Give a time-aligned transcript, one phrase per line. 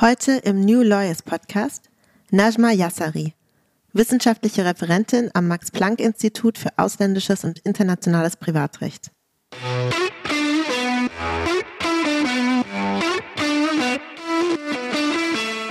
[0.00, 1.90] Heute im New Lawyers Podcast
[2.30, 3.34] Najma Yassari,
[3.92, 9.10] wissenschaftliche Referentin am Max-Planck-Institut für ausländisches und internationales Privatrecht.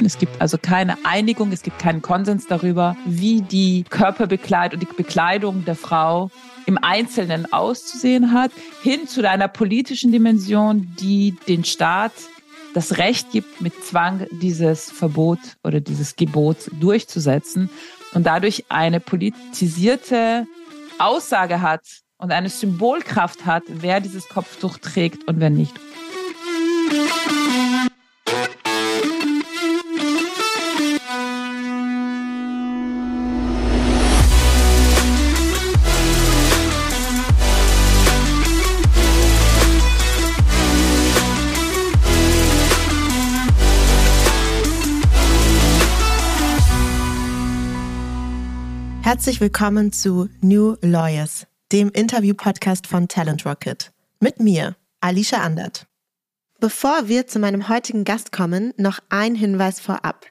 [0.03, 5.63] Es gibt also keine Einigung, es gibt keinen Konsens darüber, wie die Körperbekleidung die Bekleidung
[5.63, 6.31] der Frau
[6.65, 8.51] im Einzelnen auszusehen hat,
[8.83, 12.12] hin zu einer politischen Dimension, die den Staat
[12.74, 17.70] das Recht gibt, mit Zwang dieses Verbot oder dieses Gebot durchzusetzen
[18.13, 20.48] und dadurch eine politisierte
[20.99, 21.81] Aussage hat
[22.17, 25.73] und eine Symbolkraft hat, wer dieses Kopftuch trägt und wer nicht.
[49.08, 53.94] Herzlich willkommen zu New Lawyers, dem Interview-Podcast von Talent Rocket.
[54.19, 55.88] Mit mir, Alicia Andert.
[56.59, 60.25] Bevor wir zu meinem heutigen Gast kommen, noch ein Hinweis vorab.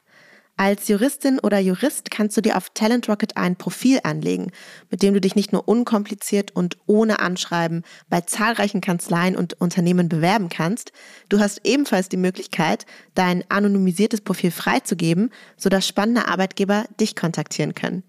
[0.57, 4.51] Als Juristin oder Jurist kannst du dir auf Talent Rocket ein Profil anlegen,
[4.91, 10.07] mit dem du dich nicht nur unkompliziert und ohne Anschreiben bei zahlreichen Kanzleien und Unternehmen
[10.07, 10.91] bewerben kannst,
[11.29, 18.03] du hast ebenfalls die Möglichkeit, dein anonymisiertes Profil freizugeben, sodass spannende Arbeitgeber dich kontaktieren können.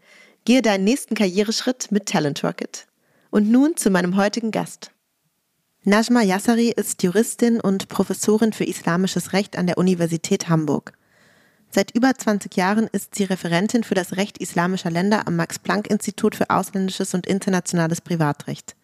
[0.49, 2.87] Gehe deinen nächsten Karriereschritt mit Talent Rocket.
[3.29, 4.93] Und nun zu meinem heutigen Gast.
[5.85, 10.95] Najma Yassari ist Juristin und Professorin für islamisches Recht an der Universität Hamburg.
[11.69, 16.49] Seit über 20 Jahren ist sie Referentin für das Recht islamischer Länder am Max-Planck-Institut für
[16.49, 18.75] ausländisches und internationales Privatrecht.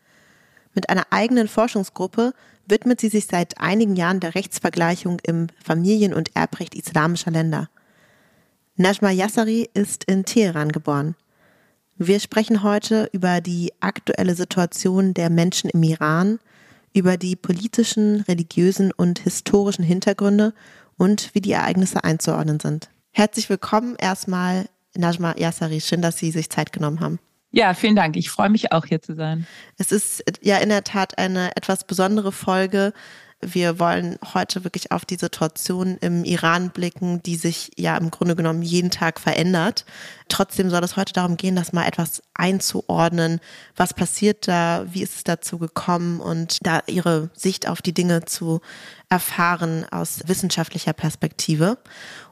[0.74, 2.34] Mit einer eigenen Forschungsgruppe
[2.66, 7.70] widmet sie sich seit einigen Jahren der Rechtsvergleichung im Familien- und Erbrecht islamischer Länder.
[8.76, 11.16] Najma Yassari ist in Teheran geboren.
[11.96, 16.40] Wir sprechen heute über die aktuelle Situation der Menschen im Iran,
[16.92, 20.54] über die politischen, religiösen und historischen Hintergründe
[20.96, 22.90] und wie die Ereignisse einzuordnen sind.
[23.12, 25.80] Herzlich willkommen erstmal, Najma Yassari.
[25.80, 27.20] Schön, dass Sie sich Zeit genommen haben.
[27.52, 28.16] Ja, vielen Dank.
[28.16, 29.46] Ich freue mich auch hier zu sein.
[29.78, 32.92] Es ist ja in der Tat eine etwas besondere Folge,
[33.46, 38.36] wir wollen heute wirklich auf die Situation im Iran blicken, die sich ja im Grunde
[38.36, 39.84] genommen jeden Tag verändert.
[40.28, 43.40] Trotzdem soll es heute darum gehen, das mal etwas einzuordnen.
[43.76, 44.86] Was passiert da?
[44.88, 46.20] Wie ist es dazu gekommen?
[46.20, 48.60] Und da ihre Sicht auf die Dinge zu
[49.08, 51.78] erfahren aus wissenschaftlicher Perspektive.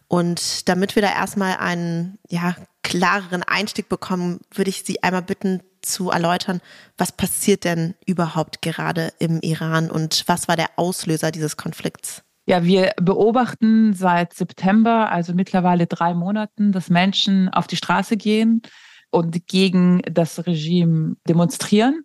[0.09, 5.63] Und damit wir da erstmal einen ja, klareren Einstieg bekommen, würde ich Sie einmal bitten,
[5.83, 6.61] zu erläutern,
[6.97, 12.23] was passiert denn überhaupt gerade im Iran und was war der Auslöser dieses Konflikts?
[12.47, 18.63] Ja, wir beobachten seit September, also mittlerweile drei Monaten, dass Menschen auf die Straße gehen
[19.11, 22.03] und gegen das Regime demonstrieren.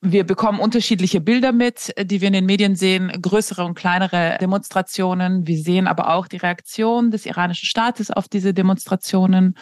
[0.00, 5.46] Wir bekommen unterschiedliche Bilder mit, die wir in den Medien sehen, größere und kleinere Demonstrationen.
[5.46, 9.54] Wir sehen aber auch die Reaktion des iranischen Staates auf diese Demonstrationen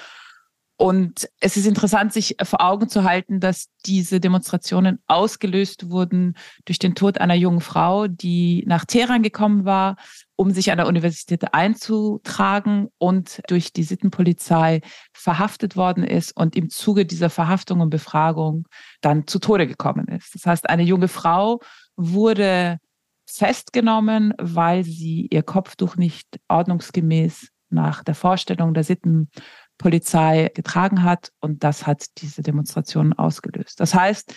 [0.78, 6.34] und es ist interessant, sich vor Augen zu halten, dass diese Demonstrationen ausgelöst wurden
[6.66, 9.96] durch den Tod einer jungen Frau, die nach Teheran gekommen war,
[10.36, 14.82] um sich an der Universität einzutragen und durch die Sittenpolizei
[15.14, 18.68] verhaftet worden ist und im Zuge dieser Verhaftung und Befragung
[19.00, 20.34] dann zu Tode gekommen ist.
[20.34, 21.60] Das heißt, eine junge Frau
[21.96, 22.78] wurde
[23.26, 29.30] festgenommen, weil sie ihr Kopftuch nicht ordnungsgemäß nach der Vorstellung der Sitten
[29.78, 31.30] Polizei getragen hat.
[31.40, 33.80] Und das hat diese Demonstrationen ausgelöst.
[33.80, 34.34] Das heißt,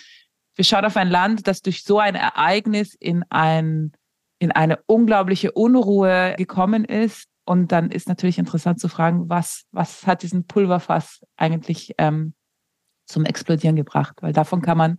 [0.55, 3.93] wir schauen auf ein Land, das durch so ein Ereignis in, ein,
[4.39, 7.27] in eine unglaubliche Unruhe gekommen ist.
[7.45, 12.33] Und dann ist natürlich interessant zu fragen, was, was hat diesen Pulverfass eigentlich ähm,
[13.05, 14.17] zum Explodieren gebracht?
[14.21, 14.97] Weil davon kann man,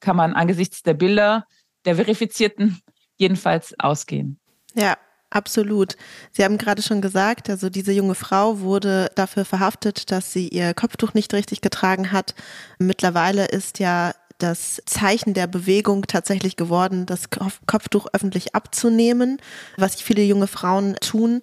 [0.00, 1.44] kann man angesichts der Bilder
[1.84, 2.80] der Verifizierten
[3.16, 4.40] jedenfalls ausgehen.
[4.74, 4.96] Ja,
[5.34, 5.96] Absolut.
[6.30, 10.74] Sie haben gerade schon gesagt, also diese junge Frau wurde dafür verhaftet, dass sie ihr
[10.74, 12.36] Kopftuch nicht richtig getragen hat.
[12.78, 17.30] Mittlerweile ist ja das Zeichen der Bewegung tatsächlich geworden, das
[17.66, 19.38] Kopftuch öffentlich abzunehmen,
[19.76, 21.40] was viele junge Frauen tun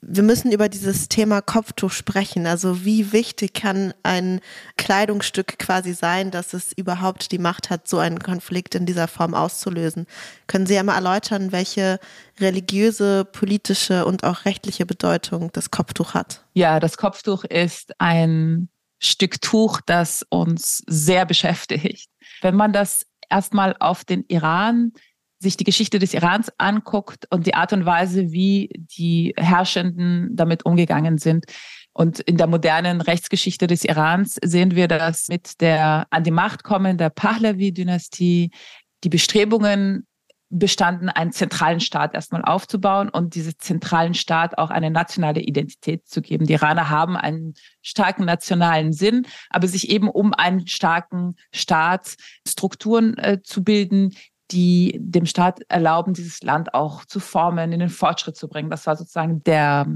[0.00, 2.46] wir müssen über dieses Thema Kopftuch sprechen.
[2.46, 4.40] Also wie wichtig kann ein
[4.76, 9.34] Kleidungsstück quasi sein, dass es überhaupt die Macht hat, so einen Konflikt in dieser Form
[9.34, 10.06] auszulösen?
[10.46, 11.98] Können Sie einmal erläutern, welche
[12.38, 16.44] religiöse, politische und auch rechtliche Bedeutung das Kopftuch hat?
[16.54, 18.68] Ja, das Kopftuch ist ein
[19.00, 22.08] Stück Tuch, das uns sehr beschäftigt.
[22.40, 24.92] Wenn man das erstmal auf den Iran
[25.38, 30.64] sich die Geschichte des Irans anguckt und die Art und Weise, wie die Herrschenden damit
[30.64, 31.46] umgegangen sind.
[31.92, 36.62] Und in der modernen Rechtsgeschichte des Irans sehen wir das mit der an die Macht
[36.62, 38.50] kommenden Pahlavi-Dynastie,
[39.04, 40.06] die Bestrebungen
[40.50, 46.22] bestanden, einen zentralen Staat erstmal aufzubauen und diese zentralen Staat auch eine nationale Identität zu
[46.22, 46.46] geben.
[46.46, 53.18] Die Iraner haben einen starken nationalen Sinn, aber sich eben um einen starken Staat Strukturen
[53.18, 54.14] äh, zu bilden,
[54.50, 58.70] die dem Staat erlauben, dieses Land auch zu formen, in den Fortschritt zu bringen.
[58.70, 59.86] Das war sozusagen der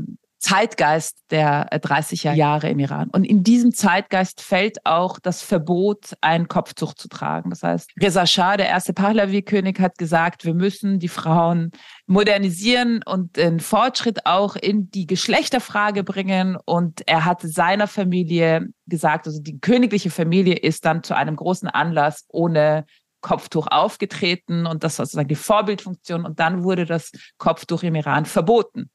[0.42, 3.10] Zeitgeist der 30er Jahre im Iran.
[3.10, 7.50] Und in diesem Zeitgeist fällt auch das Verbot, ein Kopftuch zu tragen.
[7.50, 11.70] Das heißt, Reza Shah, der erste Pahlavi-König, hat gesagt, wir müssen die Frauen
[12.06, 16.58] modernisieren und den Fortschritt auch in die Geschlechterfrage bringen.
[16.64, 21.68] Und er hat seiner Familie gesagt, also die königliche Familie ist dann zu einem großen
[21.68, 22.84] Anlass ohne
[23.22, 26.26] Kopftuch aufgetreten und das war sozusagen die Vorbildfunktion.
[26.26, 28.90] Und dann wurde das Kopftuch im Iran verboten.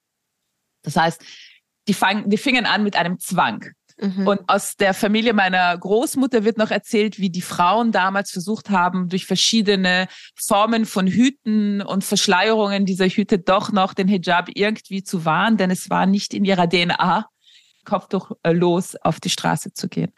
[0.84, 1.24] Das heißt,
[1.88, 3.66] die, fang, die fingen an mit einem Zwang.
[4.00, 4.28] Mhm.
[4.28, 9.10] Und aus der Familie meiner Großmutter wird noch erzählt, wie die Frauen damals versucht haben,
[9.10, 15.26] durch verschiedene Formen von Hüten und Verschleierungen dieser Hüte doch noch den Hijab irgendwie zu
[15.26, 17.28] wahren, denn es war nicht in ihrer DNA.
[17.88, 20.12] Kopftuch äh, los auf die Straße zu gehen.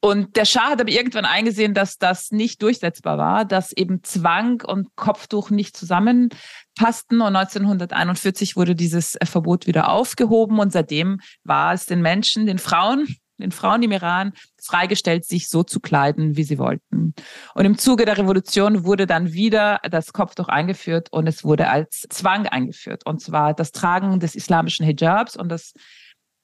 [0.00, 4.62] Und der Schah hat aber irgendwann eingesehen, dass das nicht durchsetzbar war, dass eben Zwang
[4.64, 7.20] und Kopftuch nicht zusammenpassten.
[7.20, 12.58] Und 1941 wurde dieses äh, Verbot wieder aufgehoben und seitdem war es den Menschen, den
[12.58, 14.32] Frauen, den Frauen im Iran
[14.62, 17.14] freigestellt, sich so zu kleiden, wie sie wollten.
[17.54, 22.06] Und im Zuge der Revolution wurde dann wieder das Kopftuch eingeführt und es wurde als
[22.10, 23.04] Zwang eingeführt.
[23.06, 25.72] Und zwar das Tragen des islamischen Hijabs und das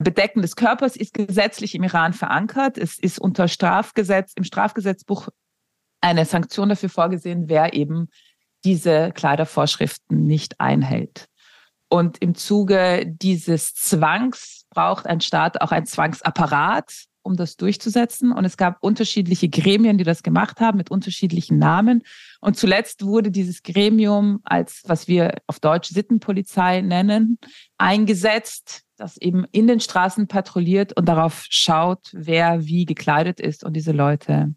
[0.02, 2.79] Bedecken des Körpers ist gesetzlich im Iran verankert.
[2.79, 5.29] Es ist unter Strafgesetz, im Strafgesetzbuch
[6.00, 8.08] eine Sanktion dafür vorgesehen, wer eben
[8.64, 11.26] diese Kleidervorschriften nicht einhält.
[11.91, 18.32] Und im Zuge dieses Zwangs braucht ein Staat auch ein Zwangsapparat, um das durchzusetzen.
[18.32, 22.03] Und es gab unterschiedliche Gremien, die das gemacht haben, mit unterschiedlichen Namen.
[22.41, 27.38] Und zuletzt wurde dieses Gremium als, was wir auf Deutsch Sittenpolizei nennen,
[27.79, 33.75] eingesetzt, das eben in den Straßen patrouilliert und darauf schaut, wer wie gekleidet ist und
[33.75, 34.55] diese Leute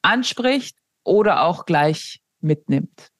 [0.00, 3.10] anspricht oder auch gleich mitnimmt.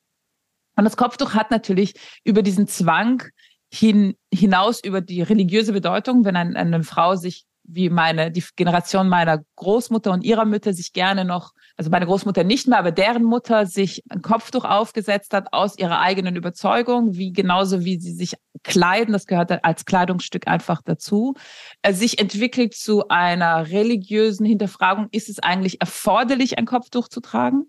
[0.77, 1.95] Und das Kopftuch hat natürlich
[2.25, 3.23] über diesen Zwang
[3.73, 9.09] hin, hinaus über die religiöse Bedeutung, wenn ein, eine Frau sich wie meine, die Generation
[9.09, 13.25] meiner Großmutter und ihrer Mütter sich gerne noch, also meine Großmutter nicht mehr, aber deren
[13.25, 18.35] Mutter sich ein Kopftuch aufgesetzt hat aus ihrer eigenen Überzeugung, wie genauso wie sie sich
[18.63, 21.35] kleiden, das gehört als Kleidungsstück einfach dazu,
[21.83, 27.65] äh, sich entwickelt zu einer religiösen Hinterfragung, ist es eigentlich erforderlich, ein Kopftuch zu tragen?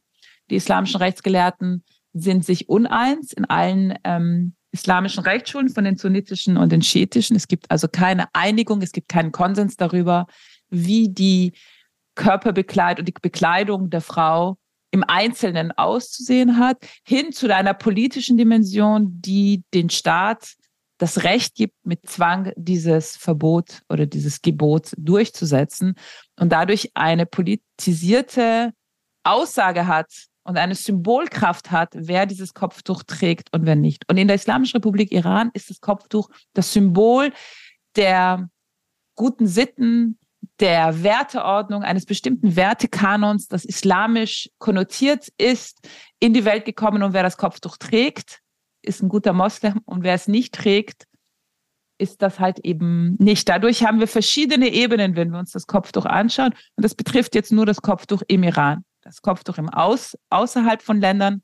[0.49, 1.83] Die islamischen Rechtsgelehrten
[2.13, 7.35] sind sich uneins in allen ähm, islamischen Rechtsschulen von den sunnitischen und den schiitischen.
[7.35, 10.25] Es gibt also keine Einigung, es gibt keinen Konsens darüber,
[10.69, 11.53] wie die
[12.15, 14.57] Körperbekleidung und die Bekleidung der Frau
[14.91, 20.53] im Einzelnen auszusehen hat, hin zu einer politischen Dimension, die den Staat
[20.97, 25.95] das Recht gibt, mit Zwang dieses Verbot oder dieses Gebot durchzusetzen
[26.39, 28.71] und dadurch eine politisierte
[29.23, 30.11] Aussage hat,
[30.43, 34.03] und eine Symbolkraft hat, wer dieses Kopftuch trägt und wer nicht.
[34.09, 37.31] Und in der Islamischen Republik Iran ist das Kopftuch das Symbol
[37.95, 38.49] der
[39.15, 40.17] guten Sitten,
[40.59, 45.87] der Werteordnung, eines bestimmten Wertekanons, das islamisch konnotiert ist,
[46.19, 47.03] in die Welt gekommen.
[47.03, 48.39] Und wer das Kopftuch trägt,
[48.81, 49.79] ist ein guter Moslem.
[49.85, 51.05] Und wer es nicht trägt,
[51.97, 53.47] ist das halt eben nicht.
[53.47, 56.53] Dadurch haben wir verschiedene Ebenen, wenn wir uns das Kopftuch anschauen.
[56.75, 60.99] Und das betrifft jetzt nur das Kopftuch im Iran das Kopftuch im Aus, außerhalb von
[60.99, 61.41] Ländern,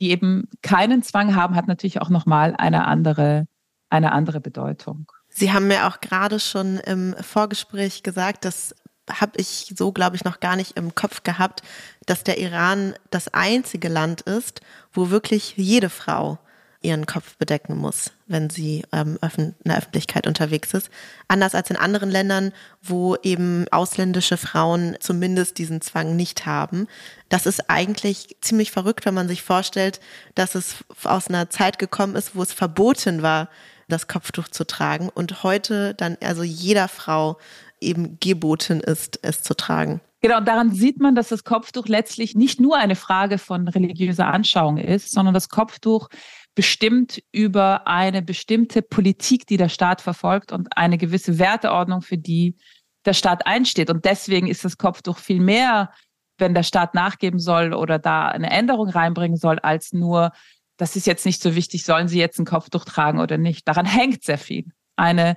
[0.00, 3.46] die eben keinen Zwang haben, hat natürlich auch nochmal eine andere,
[3.88, 5.10] eine andere Bedeutung.
[5.28, 8.74] Sie haben mir auch gerade schon im Vorgespräch gesagt, das
[9.10, 11.62] habe ich so, glaube ich, noch gar nicht im Kopf gehabt,
[12.06, 14.60] dass der Iran das einzige Land ist,
[14.92, 16.38] wo wirklich jede Frau
[16.82, 20.90] ihren Kopf bedecken muss, wenn sie ähm, in der Öffentlichkeit unterwegs ist.
[21.28, 26.88] Anders als in anderen Ländern, wo eben ausländische Frauen zumindest diesen Zwang nicht haben.
[27.28, 30.00] Das ist eigentlich ziemlich verrückt, wenn man sich vorstellt,
[30.34, 33.48] dass es aus einer Zeit gekommen ist, wo es verboten war,
[33.88, 37.38] das Kopftuch zu tragen und heute dann also jeder Frau
[37.80, 40.00] eben geboten ist, es zu tragen.
[40.24, 44.78] Genau, daran sieht man, dass das Kopftuch letztlich nicht nur eine Frage von religiöser Anschauung
[44.78, 46.08] ist, sondern das Kopftuch
[46.54, 52.56] bestimmt über eine bestimmte Politik, die der Staat verfolgt und eine gewisse Werteordnung, für die
[53.04, 53.90] der Staat einsteht.
[53.90, 55.90] Und deswegen ist das Kopftuch viel mehr,
[56.38, 60.32] wenn der Staat nachgeben soll oder da eine Änderung reinbringen soll, als nur
[60.76, 63.68] das ist jetzt nicht so wichtig, sollen sie jetzt ein Kopftuch tragen oder nicht.
[63.68, 64.64] Daran hängt sehr viel.
[64.96, 65.36] Eine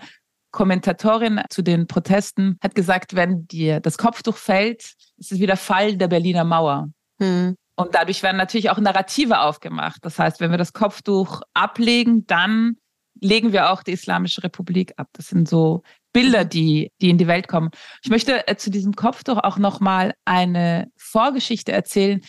[0.51, 5.97] Kommentatorin zu den Protesten hat gesagt, wenn dir das Kopftuch fällt, ist es wieder Fall
[5.97, 6.89] der Berliner Mauer.
[7.19, 7.55] Hm.
[7.75, 10.03] Und dadurch werden natürlich auch Narrative aufgemacht.
[10.03, 12.77] Das heißt, wenn wir das Kopftuch ablegen, dann
[13.19, 15.07] legen wir auch die Islamische Republik ab.
[15.13, 17.71] Das sind so Bilder, die, die in die Welt kommen.
[18.01, 22.21] Ich möchte äh, zu diesem Kopftuch auch nochmal eine Vorgeschichte erzählen.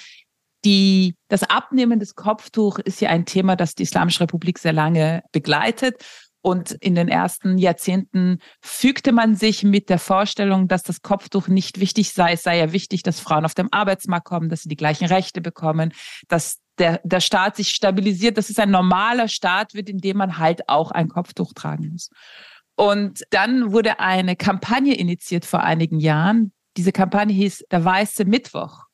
[0.65, 5.23] Die, das Abnehmen des Kopftuch ist ja ein Thema, das die Islamische Republik sehr lange
[5.31, 6.03] begleitet.
[6.47, 11.81] Und in den ersten Jahrzehnten fügte man sich mit der Vorstellung, dass das Kopftuch nicht
[11.81, 12.35] wichtig sei.
[12.35, 15.41] Es sei ja wichtig, dass Frauen auf dem Arbeitsmarkt kommen, dass sie die gleichen Rechte
[15.41, 15.93] bekommen,
[16.29, 20.39] dass der, der Staat sich stabilisiert, dass es ein normaler Staat wird, in dem man
[20.39, 22.11] halt auch ein Kopftuch tragen muss.
[22.77, 26.53] Und dann wurde eine Kampagne initiiert vor einigen Jahren.
[26.77, 28.85] Diese Kampagne hieß Der Weiße Mittwoch.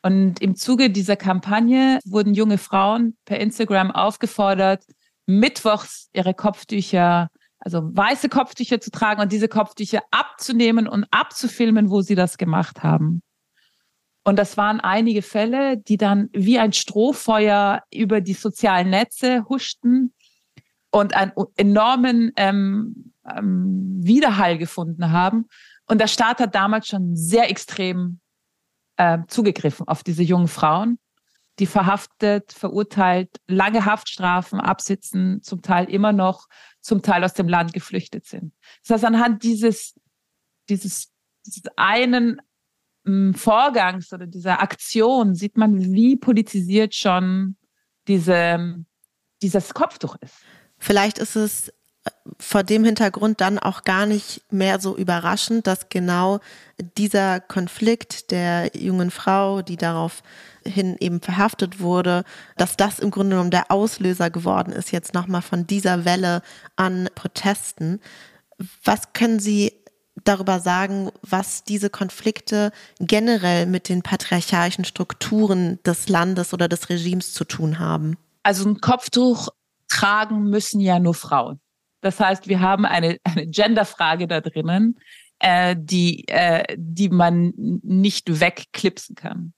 [0.00, 4.84] Und im Zuge dieser Kampagne wurden junge Frauen per Instagram aufgefordert,
[5.28, 12.00] mittwochs ihre Kopftücher, also weiße Kopftücher zu tragen und diese Kopftücher abzunehmen und abzufilmen, wo
[12.00, 13.22] sie das gemacht haben.
[14.24, 20.14] Und das waren einige Fälle, die dann wie ein Strohfeuer über die sozialen Netze huschten
[20.90, 25.46] und einen enormen ähm, ähm, Widerhall gefunden haben.
[25.86, 28.20] Und der Staat hat damals schon sehr extrem
[28.96, 30.98] äh, zugegriffen auf diese jungen Frauen
[31.58, 36.46] die verhaftet, verurteilt, lange Haftstrafen absitzen, zum Teil immer noch,
[36.80, 38.54] zum Teil aus dem Land geflüchtet sind.
[38.82, 39.94] Das heißt, anhand dieses,
[40.68, 41.12] dieses,
[41.44, 42.40] dieses einen
[43.06, 47.56] ähm, Vorgangs oder dieser Aktion sieht man, wie politisiert schon
[48.06, 48.84] diese,
[49.42, 50.36] dieses Kopftuch ist.
[50.78, 51.72] Vielleicht ist es
[52.38, 56.40] vor dem Hintergrund dann auch gar nicht mehr so überraschend, dass genau
[56.96, 62.24] dieser Konflikt der jungen Frau, die daraufhin eben verhaftet wurde,
[62.56, 66.42] dass das im Grunde genommen der Auslöser geworden ist, jetzt nochmal von dieser Welle
[66.76, 68.00] an Protesten.
[68.84, 69.72] Was können Sie
[70.24, 77.32] darüber sagen, was diese Konflikte generell mit den patriarchalischen Strukturen des Landes oder des Regimes
[77.32, 78.16] zu tun haben?
[78.42, 79.48] Also ein Kopftuch
[79.88, 81.60] tragen müssen ja nur Frauen.
[82.00, 84.98] Das heißt, wir haben eine, eine Genderfrage da drinnen,
[85.40, 89.52] äh, die, äh, die man nicht wegklipsen kann.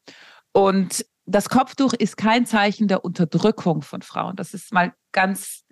[0.52, 4.36] Und das Kopftuch ist kein Zeichen der Unterdrückung von Frauen.
[4.36, 5.64] Das ist mal ganz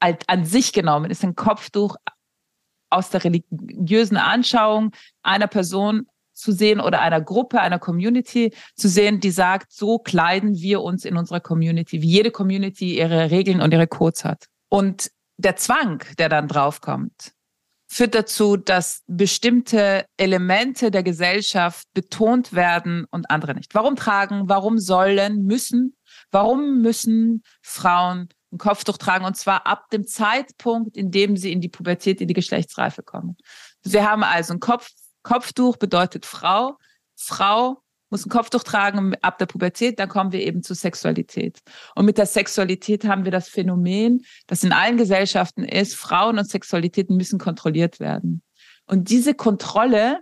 [0.00, 1.96] an sich genommen, ist ein Kopftuch
[2.90, 4.90] aus der religiösen Anschauung
[5.22, 10.56] einer Person zu sehen oder einer Gruppe, einer Community zu sehen, die sagt, so kleiden
[10.56, 14.46] wir uns in unserer Community, wie jede Community ihre Regeln und ihre Codes hat.
[14.68, 15.10] Und
[15.42, 17.32] der Zwang, der dann draufkommt,
[17.88, 23.74] führt dazu, dass bestimmte Elemente der Gesellschaft betont werden und andere nicht.
[23.74, 25.94] Warum tragen, warum sollen, müssen,
[26.30, 31.60] warum müssen Frauen ein Kopftuch tragen und zwar ab dem Zeitpunkt, in dem sie in
[31.60, 33.36] die Pubertät, in die Geschlechtsreife kommen.
[33.82, 34.88] Wir haben also ein Kopf,
[35.22, 36.76] Kopftuch bedeutet Frau.
[37.16, 37.82] Frau
[38.12, 41.60] muss ein Kopftuch tragen ab der Pubertät, dann kommen wir eben zur Sexualität.
[41.94, 46.48] Und mit der Sexualität haben wir das Phänomen, das in allen Gesellschaften ist, Frauen und
[46.48, 48.42] Sexualität müssen kontrolliert werden.
[48.86, 50.20] Und diese Kontrolle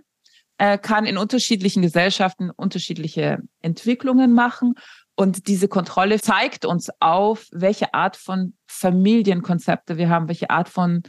[0.57, 4.75] äh, kann in unterschiedlichen Gesellschaften unterschiedliche Entwicklungen machen.
[5.15, 11.03] Und diese Kontrolle zeigt uns auf, welche Art von Familienkonzepte wir haben, welche Art von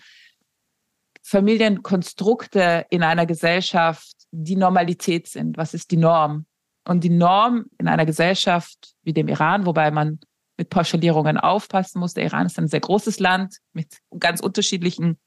[1.23, 5.57] Familienkonstrukte in einer Gesellschaft die Normalität sind.
[5.57, 6.47] Was ist die Norm?
[6.85, 10.19] Und die Norm in einer Gesellschaft wie dem Iran, wobei man
[10.57, 15.19] mit Pauschalierungen aufpassen muss, der Iran ist ein sehr großes Land mit ganz unterschiedlichen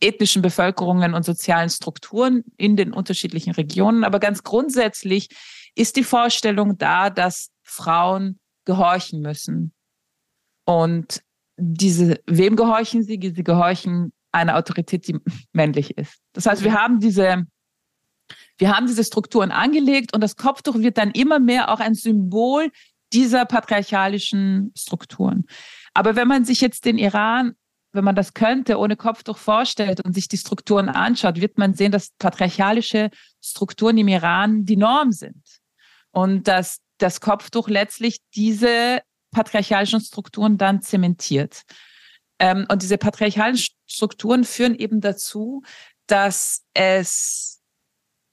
[0.00, 4.04] ethnischen Bevölkerungen und sozialen Strukturen in den unterschiedlichen Regionen.
[4.04, 5.28] Aber ganz grundsätzlich
[5.74, 9.72] ist die Vorstellung da, dass Frauen gehorchen müssen.
[10.64, 11.22] Und
[11.56, 13.18] diese, wem gehorchen sie?
[13.20, 15.18] Sie gehorchen einer Autorität, die
[15.52, 16.18] männlich ist.
[16.32, 17.44] Das heißt, wir haben diese
[18.58, 22.70] wir haben diese Strukturen angelegt und das Kopftuch wird dann immer mehr auch ein Symbol
[23.12, 25.46] dieser patriarchalischen Strukturen.
[25.94, 27.54] Aber wenn man sich jetzt den Iran,
[27.92, 31.92] wenn man das könnte, ohne Kopftuch vorstellt und sich die Strukturen anschaut, wird man sehen,
[31.92, 33.10] dass patriarchalische
[33.42, 35.42] Strukturen im Iran die Norm sind.
[36.10, 39.00] Und dass das Kopftuch letztlich diese
[39.30, 41.62] patriarchalischen Strukturen dann zementiert.
[42.38, 45.62] Ähm, und diese patriarchalischen Strukturen führen eben dazu,
[46.06, 47.57] dass es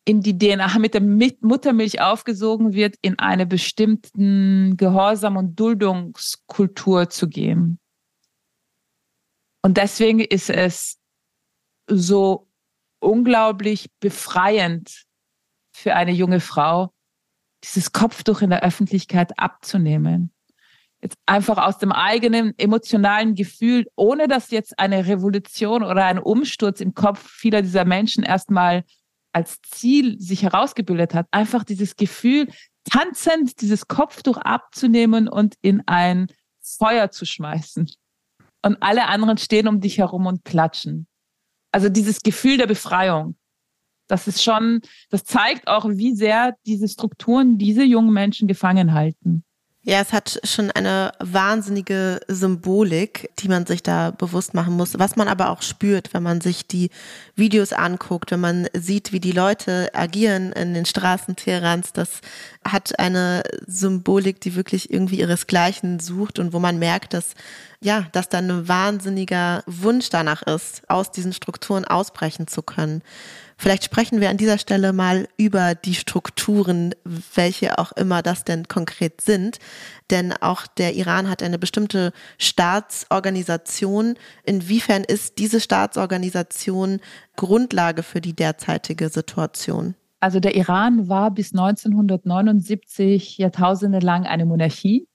[0.06, 7.28] in die DNA mit der Muttermilch aufgesogen wird, in eine bestimmten Gehorsam- und Duldungskultur zu
[7.28, 7.80] gehen.
[9.64, 11.00] Und deswegen ist es
[11.88, 12.48] so
[13.00, 15.06] unglaublich befreiend
[15.76, 16.94] für eine junge Frau,
[17.64, 20.32] dieses Kopftuch in der Öffentlichkeit abzunehmen.
[21.02, 26.80] jetzt einfach aus dem eigenen emotionalen Gefühl, ohne dass jetzt eine Revolution oder ein Umsturz
[26.80, 28.84] im Kopf vieler dieser Menschen erstmal
[29.36, 32.48] als Ziel sich herausgebildet hat, einfach dieses Gefühl,
[32.90, 36.28] tanzend dieses Kopftuch abzunehmen und in ein
[36.62, 37.92] Feuer zu schmeißen.
[38.62, 41.08] Und alle anderen stehen um dich herum und klatschen.
[41.74, 43.36] Also dieses Gefühl der Befreiung.
[44.08, 49.44] Das ist schon, das zeigt auch, wie sehr diese Strukturen diese jungen Menschen gefangen halten.
[49.88, 55.16] Ja, es hat schon eine wahnsinnige Symbolik, die man sich da bewusst machen muss, was
[55.16, 56.90] man aber auch spürt, wenn man sich die
[57.36, 61.94] Videos anguckt, wenn man sieht, wie die Leute agieren in den Straßen Teherans.
[61.94, 62.22] Das
[62.68, 67.36] hat eine Symbolik, die wirklich irgendwie ihresgleichen sucht und wo man merkt, dass
[67.80, 73.04] ja, dass da ein wahnsinniger Wunsch danach ist, aus diesen Strukturen ausbrechen zu können.
[73.58, 76.94] Vielleicht sprechen wir an dieser Stelle mal über die Strukturen,
[77.36, 79.60] welche auch immer das denn konkret sind.
[80.12, 84.16] Denn auch der Iran hat eine bestimmte Staatsorganisation.
[84.44, 87.00] Inwiefern ist diese Staatsorganisation
[87.38, 89.96] Grundlage für die derzeitige Situation?
[90.20, 95.08] Also der Iran war bis 1979 Jahrtausende lang eine Monarchie.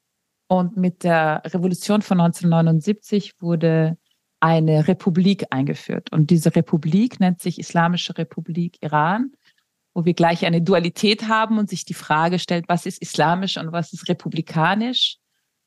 [0.49, 3.97] Und mit der Revolution von 1979 wurde
[4.41, 6.11] eine Republik eingeführt.
[6.13, 9.33] Und diese Republik nennt sich Islamische Republik Iran,
[9.95, 13.73] wo wir gleich eine Dualität haben und sich die Frage stellt, was ist islamisch und
[13.73, 15.19] was ist republikanisch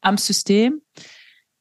[0.02, 0.82] am System.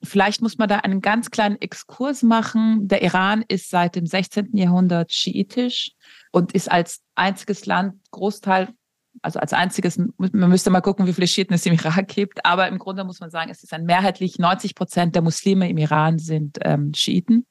[0.03, 2.89] Vielleicht muss man da einen ganz kleinen Exkurs machen.
[2.89, 4.57] Der Iran ist seit dem 16.
[4.57, 5.93] Jahrhundert schiitisch
[6.33, 8.69] und ist als einziges Land Großteil
[9.21, 12.69] also als einziges, man müsste mal gucken, wie viele Schiiten es im Irak gibt, aber
[12.69, 16.19] im Grunde muss man sagen, es ist ein mehrheitlich 90 Prozent der Muslime im Iran
[16.19, 17.47] sind ähm, Schiiten.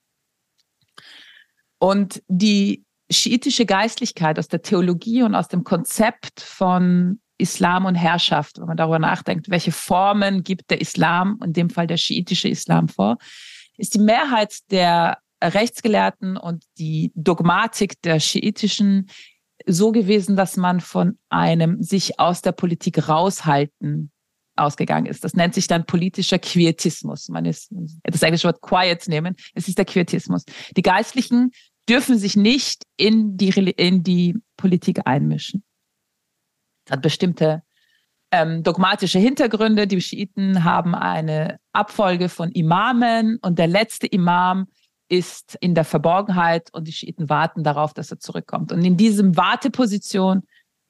[1.78, 8.60] Und die schiitische Geistlichkeit aus der Theologie und aus dem Konzept von Islam und Herrschaft,
[8.60, 12.88] wenn man darüber nachdenkt, welche Formen gibt der Islam, in dem Fall der schiitische Islam
[12.88, 13.18] vor,
[13.78, 19.10] ist die Mehrheit der Rechtsgelehrten und die Dogmatik der schiitischen
[19.66, 24.12] so gewesen, dass man von einem sich aus der Politik raushalten
[24.56, 25.24] ausgegangen ist.
[25.24, 27.30] Das nennt sich dann politischer Quietismus.
[27.30, 27.72] Man ist
[28.04, 29.36] das englische Wort quiet nehmen.
[29.54, 30.44] Es ist der Quietismus.
[30.76, 31.52] Die Geistlichen
[31.90, 35.64] dürfen sich nicht in die, in die Politik einmischen.
[36.86, 37.64] Das hat bestimmte
[38.32, 39.88] ähm, dogmatische Hintergründe.
[39.88, 44.68] Die Schiiten haben eine Abfolge von Imamen und der letzte Imam
[45.12, 48.72] ist in der Verborgenheit und die Schiiten warten darauf, dass er zurückkommt.
[48.72, 50.44] Und in diesem Warteposition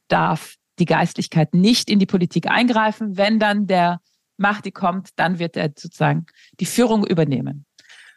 [0.09, 3.17] darf die Geistlichkeit nicht in die Politik eingreifen.
[3.17, 3.99] Wenn dann der
[4.37, 6.27] Mahdi kommt, dann wird er sozusagen
[6.59, 7.65] die Führung übernehmen.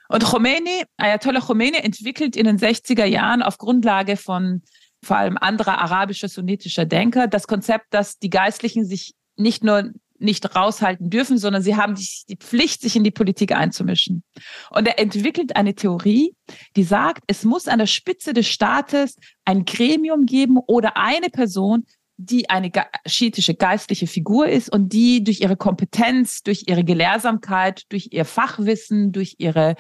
[0.09, 4.63] Und Khomeini, Ayatollah Khomeini entwickelt in den 60er Jahren auf Grundlage von
[5.03, 10.55] vor allem anderer arabischer sunnitischer Denker das Konzept, dass die Geistlichen sich nicht nur nicht
[10.55, 14.23] raushalten dürfen, sondern sie haben die, Pflicht, sich in die Politik einzumischen.
[14.71, 16.35] Und er entwickelt eine Theorie,
[16.77, 21.85] die sagt, es muss an der Spitze des Staates ein Gremium geben oder eine Person,
[22.17, 22.71] die eine
[23.07, 29.11] schiitische geistliche Figur ist und die durch ihre Kompetenz, durch ihre Gelehrsamkeit, durch ihr Fachwissen,
[29.11, 29.75] durch ihre,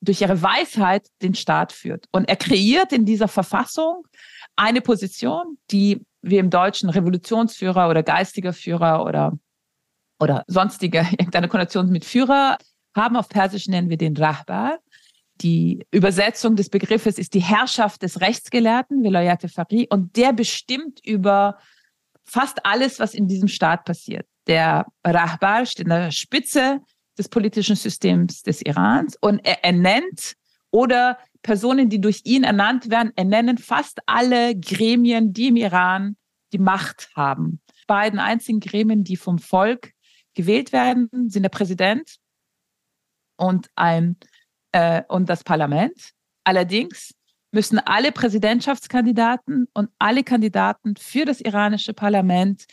[0.00, 2.04] durch ihre Weisheit den Staat führt.
[2.12, 4.06] Und er kreiert in dieser Verfassung
[4.56, 9.38] eine Position, die wir im Deutschen Revolutionsführer oder geistiger Führer oder
[10.20, 12.58] oder sonstige irgendeine Konnotation mit Führer
[12.94, 13.16] haben.
[13.16, 14.78] Auf Persisch nennen wir den Rahbar.
[15.40, 21.58] Die Übersetzung des Begriffes ist die Herrschaft des Rechtsgelehrten, Vilayat Fari, und der bestimmt über
[22.24, 24.26] fast alles, was in diesem Staat passiert.
[24.46, 26.80] Der Rahbar steht an der Spitze
[27.16, 30.34] des politischen Systems des Irans und er ernennt
[30.70, 36.16] oder Personen, die durch ihn ernannt werden, ernennen fast alle Gremien, die im Iran
[36.52, 37.60] die Macht haben.
[37.86, 39.92] Beiden einzigen Gremien, die vom Volk
[40.40, 42.16] gewählt werden, sind der Präsident
[43.36, 44.16] und, ein,
[44.72, 46.12] äh, und das Parlament.
[46.44, 47.14] Allerdings
[47.52, 52.64] müssen alle Präsidentschaftskandidaten und alle Kandidaten für das iranische Parlament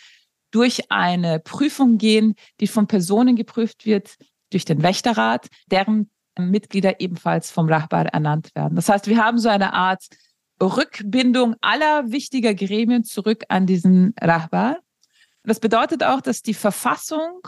[0.52, 4.16] durch eine Prüfung gehen, die von Personen geprüft wird,
[4.52, 8.76] durch den Wächterrat, deren Mitglieder ebenfalls vom Rahbar ernannt werden.
[8.76, 10.06] Das heißt, wir haben so eine Art
[10.62, 14.80] Rückbindung aller wichtiger Gremien zurück an diesen Rahbar.
[15.44, 17.42] Das bedeutet auch, dass die Verfassung,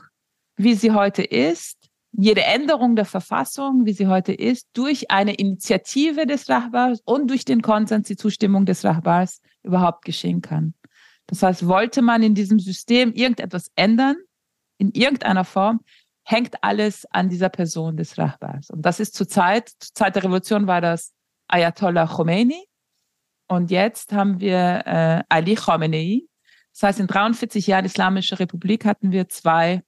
[0.59, 1.77] wie sie heute ist,
[2.11, 7.45] jede Änderung der Verfassung, wie sie heute ist, durch eine Initiative des Rahbars und durch
[7.45, 10.73] den Konsens, die Zustimmung des Rahbars überhaupt geschehen kann.
[11.27, 14.17] Das heißt, wollte man in diesem System irgendetwas ändern,
[14.77, 15.79] in irgendeiner Form,
[16.23, 18.69] hängt alles an dieser Person des Rahbars.
[18.69, 21.13] Und das ist zur Zeit, zur Zeit der Revolution war das
[21.47, 22.65] Ayatollah Khomeini.
[23.47, 26.23] Und jetzt haben wir äh, Ali Khamenei,
[26.73, 29.83] das heißt, in 43 Jahren Islamische Republik hatten wir zwei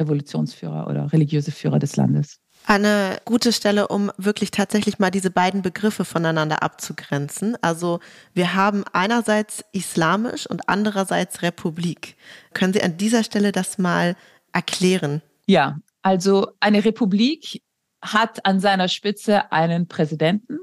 [0.00, 2.40] Revolutionsführer oder religiöse Führer des Landes.
[2.66, 7.56] Eine gute Stelle, um wirklich tatsächlich mal diese beiden Begriffe voneinander abzugrenzen.
[7.62, 8.00] Also
[8.34, 12.16] wir haben einerseits islamisch und andererseits Republik.
[12.52, 14.14] Können Sie an dieser Stelle das mal
[14.52, 15.22] erklären?
[15.46, 17.62] Ja, also eine Republik
[18.02, 20.58] hat an seiner Spitze einen Präsidenten.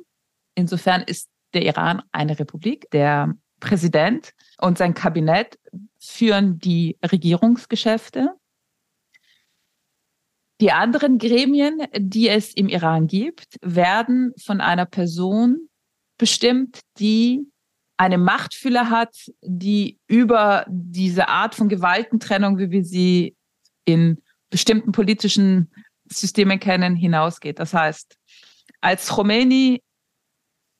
[0.55, 2.89] Insofern ist der Iran eine Republik.
[2.91, 5.59] Der Präsident und sein Kabinett
[5.99, 8.35] führen die Regierungsgeschäfte.
[10.59, 15.69] Die anderen Gremien, die es im Iran gibt, werden von einer Person
[16.17, 17.47] bestimmt, die
[17.97, 23.35] eine Machtfülle hat, die über diese Art von Gewaltentrennung, wie wir sie
[23.85, 25.71] in bestimmten politischen
[26.05, 27.59] Systemen kennen, hinausgeht.
[27.59, 28.15] Das heißt,
[28.81, 29.83] als Khomeini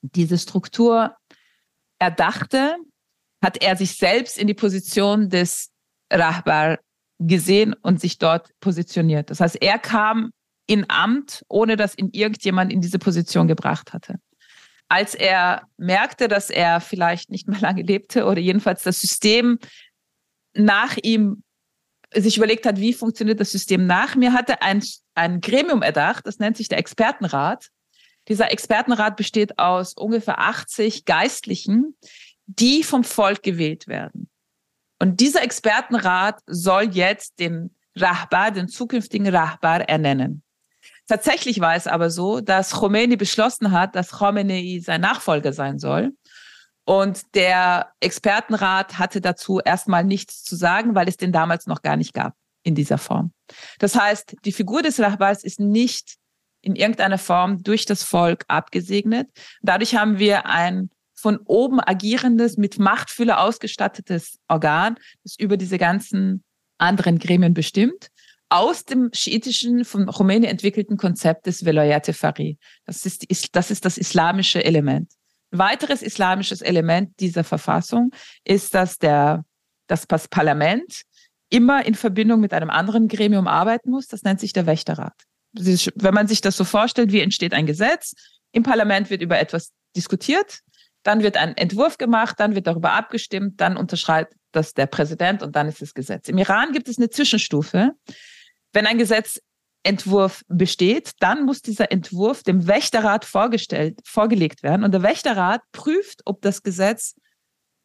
[0.02, 1.16] diese Struktur
[1.98, 2.76] erdachte,
[3.42, 5.70] hat er sich selbst in die Position des
[6.10, 6.78] Rahbar
[7.18, 9.30] gesehen und sich dort positioniert.
[9.30, 10.30] Das heißt, er kam
[10.66, 14.16] in Amt, ohne dass ihn irgendjemand in diese Position gebracht hatte.
[14.88, 19.58] Als er merkte, dass er vielleicht nicht mehr lange lebte oder jedenfalls das System
[20.54, 21.42] nach ihm
[22.14, 24.82] sich überlegt hat, wie funktioniert das System nach mir, hatte ein,
[25.14, 27.68] ein Gremium erdacht, das nennt sich der Expertenrat.
[28.28, 31.96] Dieser Expertenrat besteht aus ungefähr 80 Geistlichen,
[32.46, 34.30] die vom Volk gewählt werden.
[34.98, 40.42] Und dieser Expertenrat soll jetzt den Rahbar, den zukünftigen Rahbar ernennen.
[41.06, 46.12] Tatsächlich war es aber so, dass Khomeini beschlossen hat, dass Khomeini sein Nachfolger sein soll.
[46.84, 51.96] Und der Expertenrat hatte dazu erstmal nichts zu sagen, weil es den damals noch gar
[51.96, 53.32] nicht gab in dieser Form.
[53.78, 56.16] Das heißt, die Figur des Rahbars ist nicht
[56.60, 59.30] in irgendeiner Form durch das Volk abgesegnet.
[59.62, 66.44] Dadurch haben wir ein von oben agierendes, mit Machtfülle ausgestattetes Organ, das über diese ganzen
[66.78, 68.10] anderen Gremien bestimmt,
[68.50, 72.56] aus dem schiitischen, von Khomeini entwickelten Konzept des Velayat Fari.
[72.86, 73.26] Das ist,
[73.56, 75.10] das ist das islamische Element.
[75.50, 78.12] Ein weiteres islamisches Element dieser Verfassung
[78.44, 79.44] ist, dass der,
[79.88, 81.02] das Parlament
[81.50, 84.06] immer in Verbindung mit einem anderen Gremium arbeiten muss.
[84.06, 85.14] Das nennt sich der Wächterrat.
[85.52, 88.14] Wenn man sich das so vorstellt, wie entsteht ein Gesetz?
[88.52, 90.60] Im Parlament wird über etwas diskutiert,
[91.02, 95.56] dann wird ein Entwurf gemacht, dann wird darüber abgestimmt, dann unterschreibt das der Präsident und
[95.56, 96.28] dann ist das Gesetz.
[96.28, 97.92] Im Iran gibt es eine Zwischenstufe.
[98.72, 105.02] Wenn ein Gesetzentwurf besteht, dann muss dieser Entwurf dem Wächterrat vorgestellt, vorgelegt werden und der
[105.02, 107.14] Wächterrat prüft, ob das Gesetz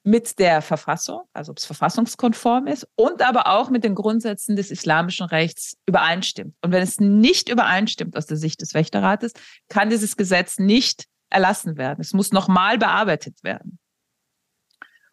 [0.03, 4.69] mit der Verfassung, also ob es verfassungskonform ist und aber auch mit den Grundsätzen des
[4.69, 6.55] islamischen Rechts übereinstimmt.
[6.61, 9.31] Und wenn es nicht übereinstimmt aus der Sicht des Wächterrates,
[9.69, 11.99] kann dieses Gesetz nicht erlassen werden.
[12.01, 13.79] Es muss nochmal bearbeitet werden.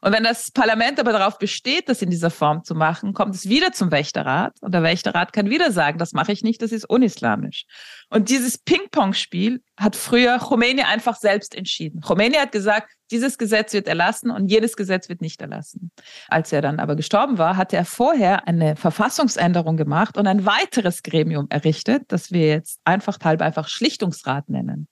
[0.03, 3.49] Und wenn das Parlament aber darauf besteht, das in dieser Form zu machen, kommt es
[3.49, 6.89] wieder zum Wächterrat und der Wächterrat kann wieder sagen, das mache ich nicht, das ist
[6.89, 7.67] unislamisch.
[8.09, 12.01] Und dieses Ping-Pong-Spiel hat früher Khomeini einfach selbst entschieden.
[12.01, 15.91] Khomeini hat gesagt, dieses Gesetz wird erlassen und jedes Gesetz wird nicht erlassen.
[16.29, 21.03] Als er dann aber gestorben war, hatte er vorher eine Verfassungsänderung gemacht und ein weiteres
[21.03, 24.89] Gremium errichtet, das wir jetzt einfach halb einfach Schlichtungsrat nennen.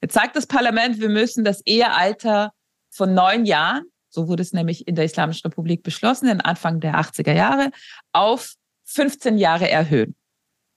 [0.00, 2.52] Jetzt sagt das Parlament, wir müssen das Ehealter
[2.90, 6.94] von neun Jahren, so wurde es nämlich in der Islamischen Republik beschlossen, in Anfang der
[6.94, 7.70] 80er Jahre,
[8.12, 8.54] auf
[8.84, 10.16] 15 Jahre erhöhen,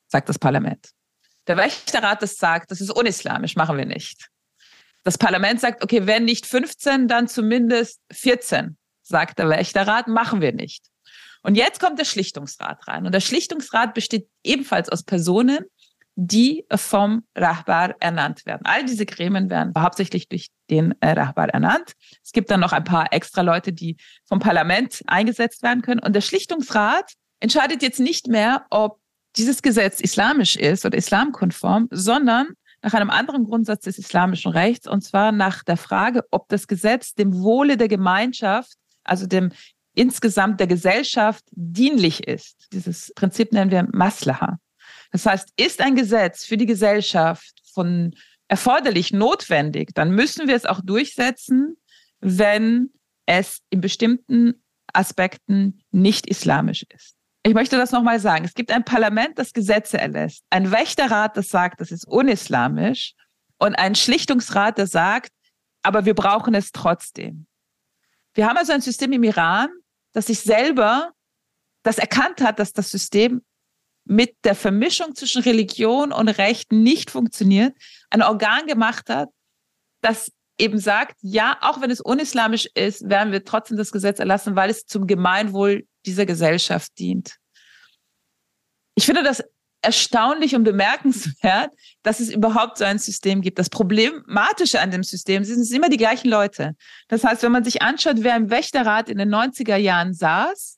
[0.08, 0.90] sagt das Parlament.
[1.48, 4.30] Der Wächterrat das sagt, das ist unislamisch, machen wir nicht.
[5.04, 10.54] Das Parlament sagt, okay, wenn nicht 15, dann zumindest 14, sagt der Wächterrat, machen wir
[10.54, 10.86] nicht.
[11.44, 13.06] Und jetzt kommt der Schlichtungsrat rein.
[13.06, 15.66] Und der Schlichtungsrat besteht ebenfalls aus Personen,
[16.16, 18.62] die vom Rahbar ernannt werden.
[18.66, 21.94] All diese Gremien werden hauptsächlich durch den äh, Rahbar ernannt.
[22.24, 26.00] Es gibt dann noch ein paar extra Leute, die vom Parlament eingesetzt werden können.
[26.00, 29.00] Und der Schlichtungsrat entscheidet jetzt nicht mehr, ob
[29.38, 32.50] dieses Gesetz islamisch ist oder islamkonform, sondern
[32.82, 37.14] nach einem anderen Grundsatz des islamischen Rechts, und zwar nach der Frage, ob das Gesetz
[37.14, 39.52] dem Wohle der Gemeinschaft, also dem
[39.94, 42.68] insgesamt der Gesellschaft dienlich ist.
[42.72, 44.58] Dieses Prinzip nennen wir Maslaha.
[45.12, 48.16] Das heißt, ist ein Gesetz für die Gesellschaft von
[48.48, 51.78] erforderlich, notwendig, dann müssen wir es auch durchsetzen,
[52.20, 52.92] wenn
[53.26, 54.62] es in bestimmten
[54.94, 57.16] Aspekten nicht islamisch ist.
[57.44, 58.46] Ich möchte das nochmal sagen.
[58.46, 63.14] Es gibt ein Parlament, das Gesetze erlässt, ein Wächterrat, das sagt, das ist unislamisch
[63.58, 65.32] und ein Schlichtungsrat, der sagt,
[65.82, 67.48] aber wir brauchen es trotzdem.
[68.34, 69.70] Wir haben also ein System im Iran,
[70.14, 71.12] das sich selber,
[71.84, 73.42] das erkannt hat, dass das System
[74.06, 77.76] mit der Vermischung zwischen Religion und Recht nicht funktioniert,
[78.10, 79.30] ein Organ gemacht hat,
[80.02, 84.56] das eben sagt, ja, auch wenn es unislamisch ist, werden wir trotzdem das Gesetz erlassen,
[84.56, 87.36] weil es zum Gemeinwohl dieser Gesellschaft dient.
[88.96, 89.44] Ich finde das
[89.82, 93.58] erstaunlich und bemerkenswert, dass es überhaupt so ein System gibt.
[93.58, 96.76] Das Problematische an dem System sind, es sind immer die gleichen Leute.
[97.08, 100.78] Das heißt, wenn man sich anschaut, wer im Wächterrat in den 90er Jahren saß,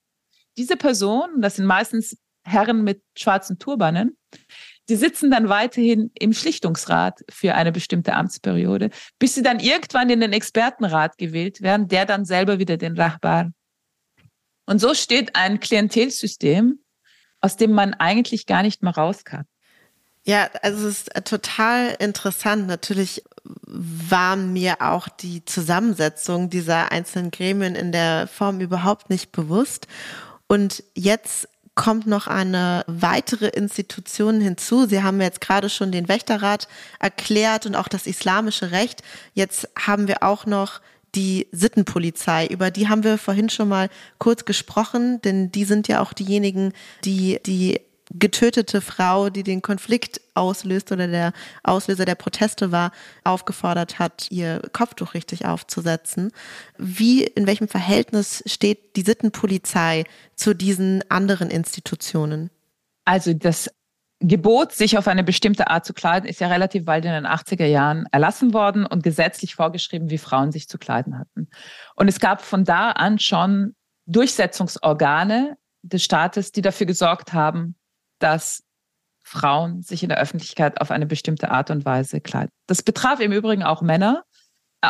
[0.58, 4.18] diese Personen, das sind meistens Herren mit schwarzen Turbanen,
[4.90, 10.20] die sitzen dann weiterhin im Schlichtungsrat für eine bestimmte Amtsperiode, bis sie dann irgendwann in
[10.20, 13.52] den Expertenrat gewählt werden, der dann selber wieder den Rahbar.
[14.66, 16.80] Und so steht ein Klientelsystem,
[17.42, 19.46] aus dem man eigentlich gar nicht mehr raus kann.
[20.26, 22.68] Ja, also es ist total interessant.
[22.68, 23.24] Natürlich
[23.66, 29.88] war mir auch die Zusammensetzung dieser einzelnen Gremien in der Form überhaupt nicht bewusst.
[30.48, 34.86] Und jetzt kommt noch eine weitere Institution hinzu.
[34.86, 36.68] Sie haben jetzt gerade schon den Wächterrat
[37.00, 39.02] erklärt und auch das islamische Recht.
[39.34, 40.82] Jetzt haben wir auch noch
[41.16, 46.02] die Sittenpolizei, über die haben wir vorhin schon mal kurz gesprochen, denn die sind ja
[46.02, 46.74] auch diejenigen,
[47.04, 47.80] die die
[48.12, 52.92] getötete Frau, die den Konflikt auslöst oder der Auslöser der Proteste war,
[53.24, 56.32] aufgefordert hat, ihr Kopftuch richtig aufzusetzen.
[56.78, 60.04] Wie, in welchem Verhältnis steht die Sittenpolizei
[60.36, 62.50] zu diesen anderen Institutionen?
[63.06, 63.70] Also das
[64.26, 67.66] Gebot, sich auf eine bestimmte Art zu kleiden, ist ja relativ bald in den 80er
[67.66, 71.50] Jahren erlassen worden und gesetzlich vorgeschrieben, wie Frauen sich zu kleiden hatten.
[71.96, 77.76] Und es gab von da an schon Durchsetzungsorgane des Staates, die dafür gesorgt haben,
[78.20, 78.64] dass
[79.24, 82.50] Frauen sich in der Öffentlichkeit auf eine bestimmte Art und Weise kleiden.
[82.68, 84.24] Das betraf im Übrigen auch Männer.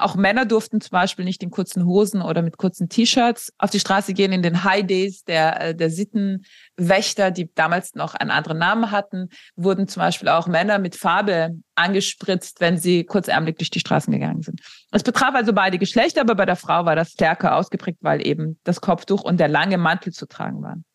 [0.02, 3.80] Auch Männer durften zum Beispiel nicht in kurzen Hosen oder mit kurzen T-Shirts auf die
[3.80, 4.32] Straße gehen.
[4.32, 9.30] In den High Days der, äh, der Sittenwächter, die damals noch einen anderen Namen hatten,
[9.56, 14.42] wurden zum Beispiel auch Männer mit Farbe angespritzt, wenn sie kurzärmlich durch die Straßen gegangen
[14.42, 14.62] sind.
[14.90, 18.60] Es betraf also beide Geschlechter, aber bei der Frau war das stärker ausgeprägt, weil eben
[18.64, 20.86] das Kopftuch und der lange Mantel zu tragen waren.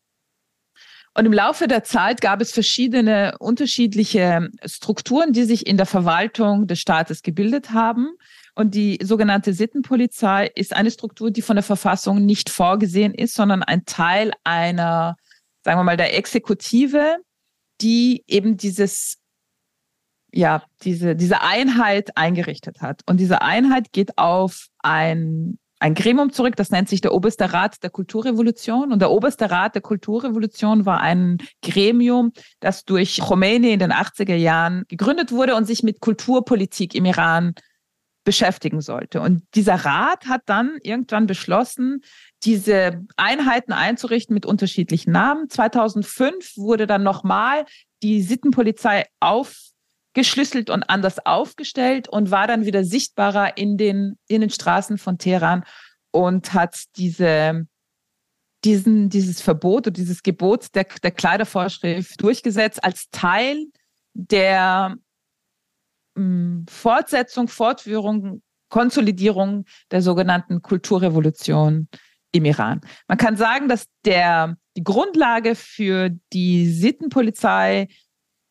[1.15, 6.67] Und im Laufe der Zeit gab es verschiedene unterschiedliche Strukturen, die sich in der Verwaltung
[6.67, 8.11] des Staates gebildet haben.
[8.59, 13.63] Und die sogenannte Sittenpolizei ist eine Struktur, die von der Verfassung nicht vorgesehen ist, sondern
[13.63, 15.15] ein Teil einer,
[15.63, 17.19] sagen wir mal, der Exekutive,
[17.79, 19.15] die eben dieses,
[20.33, 23.01] ja, diese, diese Einheit eingerichtet hat.
[23.05, 27.81] Und diese Einheit geht auf ein ein Gremium zurück, das nennt sich der Oberste Rat
[27.83, 28.91] der Kulturrevolution.
[28.91, 34.35] Und der Oberste Rat der Kulturrevolution war ein Gremium, das durch Khomeini in den 80er
[34.35, 37.55] Jahren gegründet wurde und sich mit Kulturpolitik im Iran
[38.29, 39.21] beschäftigen sollte.
[39.21, 42.03] Und dieser Rat hat dann irgendwann beschlossen,
[42.43, 45.49] diese Einheiten einzurichten mit unterschiedlichen Namen.
[45.49, 47.65] 2005 wurde dann nochmal
[48.03, 54.51] die Sittenpolizei aufgeschlüsselt und anders aufgestellt und war dann wieder sichtbarer in den, in den
[54.51, 55.63] Straßen von Teheran
[56.11, 57.65] und hat diese,
[58.63, 63.65] diesen, dieses Verbot oder dieses Gebot der, der Kleidervorschrift durchgesetzt als Teil
[64.13, 64.97] der
[66.69, 71.87] Fortsetzung, Fortführung, Konsolidierung der sogenannten Kulturrevolution
[72.31, 72.81] im Iran.
[73.07, 77.87] Man kann sagen, dass der, die Grundlage für die Sittenpolizei,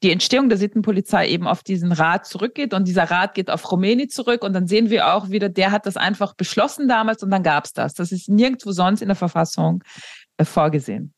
[0.03, 4.09] die Entstehung der Sittenpolizei eben auf diesen Rat zurückgeht und dieser Rat geht auf Khomeini
[4.09, 7.43] zurück und dann sehen wir auch wieder, der hat das einfach beschlossen damals und dann
[7.43, 7.95] gab es das.
[7.95, 9.83] Das ist nirgendwo sonst in der Verfassung
[10.37, 11.15] äh, vorgesehen.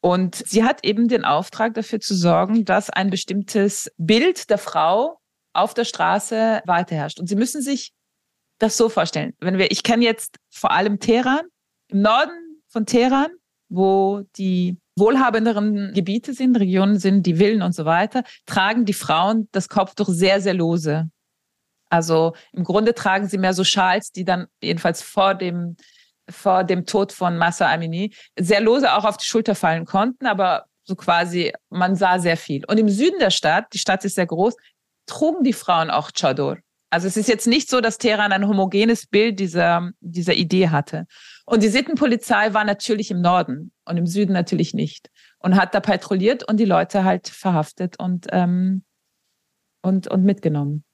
[0.00, 5.18] Und sie hat eben den Auftrag dafür zu sorgen, dass ein bestimmtes Bild der Frau
[5.54, 7.20] auf der Straße weiterherrscht.
[7.20, 7.92] Und Sie müssen sich
[8.58, 9.34] das so vorstellen.
[9.40, 11.46] Wenn wir, ich kenne jetzt vor allem Teheran,
[11.88, 13.30] im Norden von Teheran,
[13.68, 19.48] wo die wohlhabenderen Gebiete sind, Regionen sind, die Villen und so weiter, tragen die Frauen
[19.52, 21.10] das Kopftuch sehr, sehr lose.
[21.90, 25.76] Also im Grunde tragen sie mehr so Schals, die dann jedenfalls vor dem,
[26.28, 30.66] vor dem Tod von Massa Amini sehr lose auch auf die Schulter fallen konnten, aber
[30.84, 32.64] so quasi, man sah sehr viel.
[32.66, 34.54] Und im Süden der Stadt, die Stadt ist sehr groß,
[35.06, 36.58] trugen die Frauen auch Chador.
[36.90, 41.06] Also es ist jetzt nicht so, dass Teheran ein homogenes Bild dieser, dieser Idee hatte.
[41.44, 45.10] Und die Sittenpolizei war natürlich im Norden und im Süden natürlich nicht.
[45.40, 48.84] Und hat da patrouilliert und die Leute halt verhaftet und, ähm,
[49.82, 50.84] und, und mitgenommen.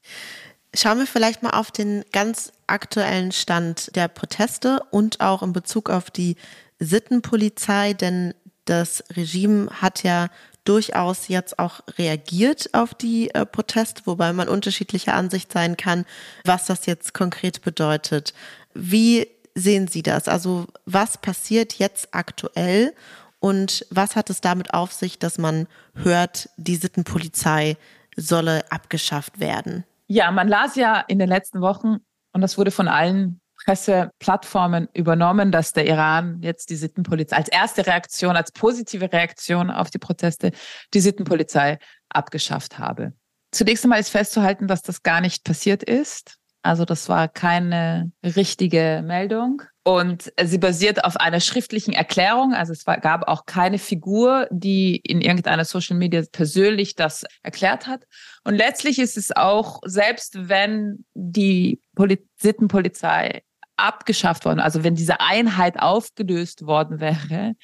[0.75, 5.91] Schauen wir vielleicht mal auf den ganz aktuellen Stand der Proteste und auch in Bezug
[5.91, 6.37] auf die
[6.79, 8.33] Sittenpolizei, denn
[8.65, 10.29] das Regime hat ja
[10.65, 16.05] durchaus jetzt auch reagiert auf die äh, Proteste, wobei man unterschiedlicher Ansicht sein kann,
[16.45, 18.35] was das jetzt konkret bedeutet.
[18.75, 20.29] Wie sehen Sie das?
[20.29, 22.95] Also was passiert jetzt aktuell
[23.41, 27.77] und was hat es damit auf sich, dass man hört, die Sittenpolizei
[28.17, 29.85] solle abgeschafft werden?
[30.07, 31.99] Ja, man las ja in den letzten Wochen,
[32.33, 37.87] und das wurde von allen Presseplattformen übernommen, dass der Iran jetzt die Sittenpolizei als erste
[37.87, 40.53] Reaktion, als positive Reaktion auf die Proteste
[40.95, 43.13] die Sittenpolizei abgeschafft habe.
[43.53, 46.37] Zunächst einmal ist festzuhalten, dass das gar nicht passiert ist.
[46.63, 49.63] Also das war keine richtige Meldung.
[49.83, 52.53] Und sie basiert auf einer schriftlichen Erklärung.
[52.53, 57.87] Also es war, gab auch keine Figur, die in irgendeiner Social Media persönlich das erklärt
[57.87, 58.05] hat.
[58.45, 63.43] Und letztlich ist es auch, selbst wenn die Poli Sittenpolizei
[63.81, 67.55] abgeschafft worden, also wenn diese Einheit aufgelöst worden wäre,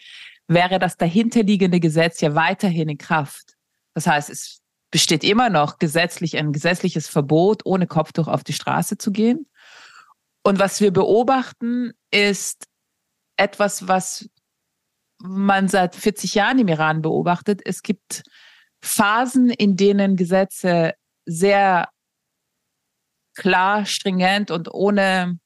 [0.49, 3.55] wäre das dahinterliegende Gesetz ja weiterhin in Kraft.
[3.95, 8.99] Das heißt, es besteht immer noch gesetzlich ein gesetzliches Verbot, ohne Kopftuch auf die Straße
[8.99, 9.49] zu gehen.
[10.45, 12.67] Und was wir beobachten, ist
[13.37, 14.29] etwas, was
[15.19, 17.63] man seit 40 Jahren im Iran beobachtet.
[17.65, 18.23] Es gibt
[18.81, 21.89] Phasen, in denen Gesetze sehr
[23.35, 25.39] klar, stringent und ohne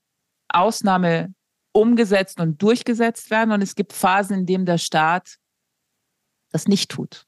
[0.54, 1.34] Ausnahme
[1.72, 3.52] umgesetzt und durchgesetzt werden.
[3.52, 5.36] Und es gibt Phasen, in denen der Staat
[6.50, 7.26] das nicht tut.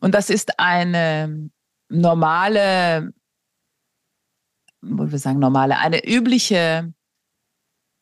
[0.00, 1.50] Und das ist eine
[1.88, 3.12] normale,
[4.80, 6.92] wollen wir sagen normale, eine übliche,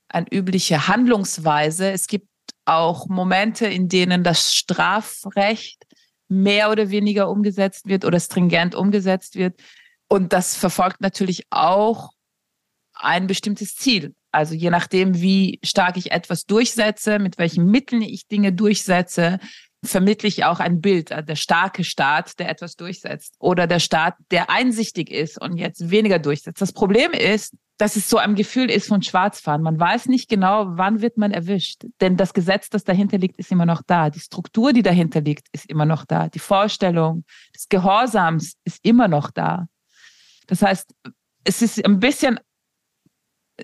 [0.09, 1.91] eine übliche Handlungsweise.
[1.91, 2.29] Es gibt
[2.65, 5.85] auch Momente, in denen das Strafrecht
[6.29, 9.61] mehr oder weniger umgesetzt wird oder stringent umgesetzt wird.
[10.09, 12.12] Und das verfolgt natürlich auch
[13.03, 14.15] ein bestimmtes Ziel.
[14.31, 19.39] Also je nachdem, wie stark ich etwas durchsetze, mit welchen Mitteln ich Dinge durchsetze,
[19.85, 24.15] vermittle ich auch ein Bild, äh, der starke Staat, der etwas durchsetzt oder der Staat,
[24.31, 26.61] der einsichtig ist und jetzt weniger durchsetzt.
[26.61, 29.61] Das Problem ist, dass es so ein Gefühl ist von Schwarzfahren.
[29.61, 31.85] Man weiß nicht genau, wann wird man erwischt.
[32.01, 34.09] Denn das Gesetz, das dahinter liegt, ist immer noch da.
[34.09, 36.29] Die Struktur, die dahinter liegt, ist immer noch da.
[36.29, 39.67] Die Vorstellung des Gehorsams ist immer noch da.
[40.47, 40.95] Das heißt,
[41.45, 42.39] es ist ein bisschen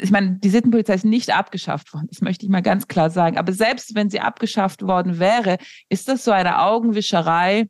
[0.01, 3.39] ich meine, die Sittenpolizei ist nicht abgeschafft worden, das möchte ich mal ganz klar sagen.
[3.39, 5.59] Aber selbst wenn sie abgeschafft worden wäre,
[5.89, 7.69] ist das so eine Augenwischerei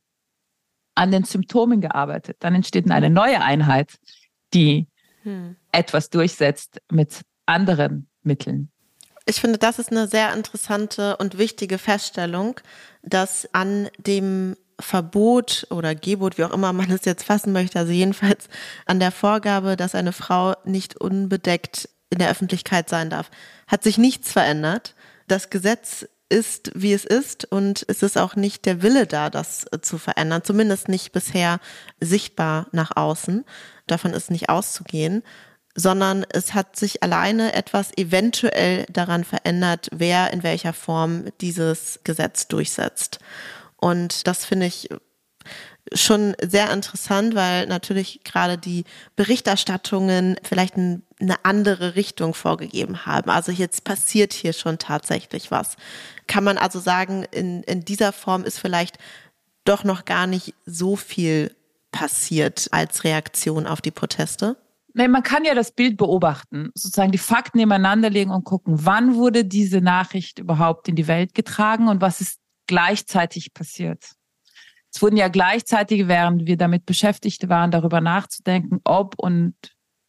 [0.94, 2.38] an den Symptomen gearbeitet.
[2.40, 3.98] Dann entsteht eine neue Einheit,
[4.52, 4.88] die
[5.22, 5.56] hm.
[5.72, 8.70] etwas durchsetzt mit anderen Mitteln.
[9.26, 12.60] Ich finde, das ist eine sehr interessante und wichtige Feststellung,
[13.02, 17.92] dass an dem Verbot oder Gebot, wie auch immer man es jetzt fassen möchte, also
[17.92, 18.48] jedenfalls
[18.86, 23.31] an der Vorgabe, dass eine Frau nicht unbedeckt in der Öffentlichkeit sein darf.
[23.66, 24.94] Hat sich nichts verändert.
[25.27, 29.64] Das Gesetz ist, wie es ist und es ist auch nicht der Wille da, das
[29.73, 31.59] äh, zu verändern, zumindest nicht bisher
[32.01, 33.44] sichtbar nach außen.
[33.87, 35.23] Davon ist nicht auszugehen,
[35.75, 42.49] sondern es hat sich alleine etwas eventuell daran verändert, wer in welcher Form dieses Gesetz
[42.49, 43.21] durchsetzt.
[43.77, 44.88] Und das finde ich
[45.94, 48.85] schon sehr interessant, weil natürlich gerade die
[49.16, 53.31] Berichterstattungen vielleicht ein, eine andere Richtung vorgegeben haben.
[53.31, 55.76] Also jetzt passiert hier schon tatsächlich was.
[56.26, 58.98] Kann man also sagen, in, in dieser Form ist vielleicht
[59.64, 61.54] doch noch gar nicht so viel
[61.90, 64.57] passiert als Reaktion auf die Proteste?
[64.94, 69.14] Nein, man kann ja das Bild beobachten, sozusagen die Fakten nebeneinander legen und gucken, wann
[69.14, 74.12] wurde diese Nachricht überhaupt in die Welt getragen und was ist gleichzeitig passiert.
[74.92, 79.54] Es wurden ja gleichzeitig, während wir damit beschäftigt waren, darüber nachzudenken, ob und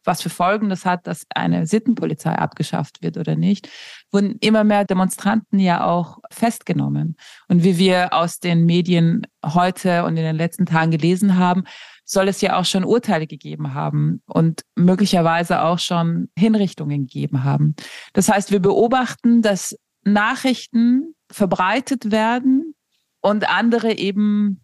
[0.04, 3.68] was für Folgen das hat, dass eine Sittenpolizei abgeschafft wird oder nicht,
[4.10, 7.16] wurden immer mehr Demonstranten ja auch festgenommen.
[7.48, 11.64] Und wie wir aus den Medien heute und in den letzten Tagen gelesen haben,
[12.04, 17.76] soll es ja auch schon Urteile gegeben haben und möglicherweise auch schon Hinrichtungen gegeben haben.
[18.14, 22.74] Das heißt, wir beobachten, dass Nachrichten verbreitet werden
[23.20, 24.60] und andere eben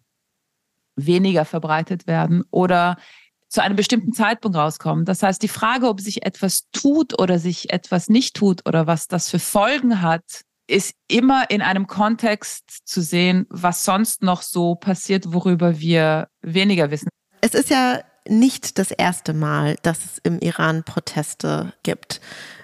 [0.97, 2.97] weniger verbreitet werden oder
[3.49, 5.05] zu einem bestimmten Zeitpunkt rauskommen.
[5.05, 9.07] Das heißt, die Frage, ob sich etwas tut oder sich etwas nicht tut oder was
[9.07, 14.75] das für Folgen hat, ist immer in einem Kontext zu sehen, was sonst noch so
[14.75, 17.07] passiert, worüber wir weniger wissen.
[17.39, 22.19] Es ist ja nicht das erste Mal, dass es im Iran Proteste gibt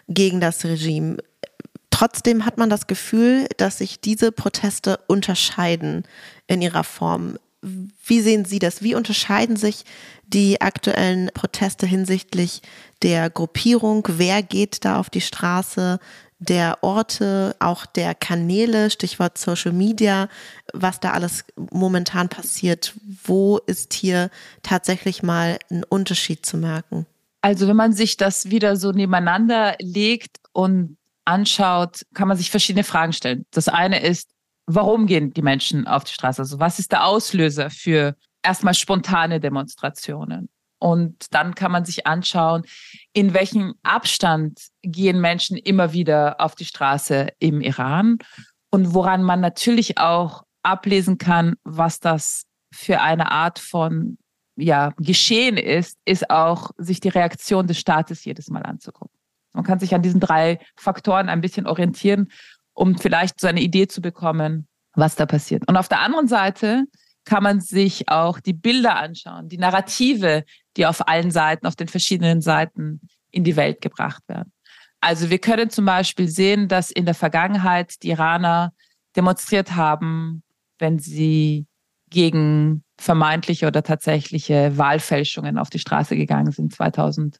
[0.10, 1.17] gegen das Regime.
[1.89, 6.04] Trotzdem hat man das Gefühl, dass sich diese Proteste unterscheiden
[6.48, 7.38] in ihrer Form.
[8.06, 8.84] Wie sehen Sie das?
[8.84, 9.86] Wie unterscheiden sich
[10.28, 12.62] die aktuellen Proteste hinsichtlich
[13.02, 14.06] der Gruppierung?
[14.10, 16.00] Wer geht da auf die Straße?
[16.40, 20.28] Der Orte, auch der Kanäle, Stichwort Social Media,
[20.74, 22.94] was da alles momentan passiert.
[23.24, 24.30] Wo ist hier
[24.62, 27.06] tatsächlich mal ein Unterschied zu merken?
[27.42, 32.84] Also wenn man sich das wieder so nebeneinander legt und anschaut, kann man sich verschiedene
[32.84, 33.46] Fragen stellen.
[33.52, 34.30] Das eine ist,
[34.66, 36.42] warum gehen die Menschen auf die Straße?
[36.42, 40.50] Also was ist der Auslöser für erstmal spontane Demonstrationen?
[40.80, 42.64] Und dann kann man sich anschauen,
[43.14, 48.18] in welchem Abstand gehen Menschen immer wieder auf die Straße im Iran
[48.70, 52.44] und woran man natürlich auch ablesen kann, was das
[52.74, 54.18] für eine Art von
[54.56, 59.18] ja, Geschehen ist, ist auch, sich die Reaktion des Staates jedes Mal anzugucken.
[59.54, 62.32] Man kann sich an diesen drei Faktoren ein bisschen orientieren,
[62.74, 65.67] um vielleicht so eine Idee zu bekommen, was da passiert.
[65.67, 66.86] Und auf der anderen Seite
[67.26, 70.44] kann man sich auch die Bilder anschauen, die Narrative,
[70.76, 73.02] die auf allen Seiten, auf den verschiedenen Seiten
[73.32, 74.52] in die Welt gebracht werden.
[75.00, 78.74] Also wir können zum Beispiel sehen, dass in der Vergangenheit die Iraner
[79.15, 80.44] demonstriert haben,
[80.80, 81.67] wenn sie
[82.10, 87.40] gegen vermeintliche oder tatsächliche Wahlfälschungen auf die Straße gegangen sind 2008,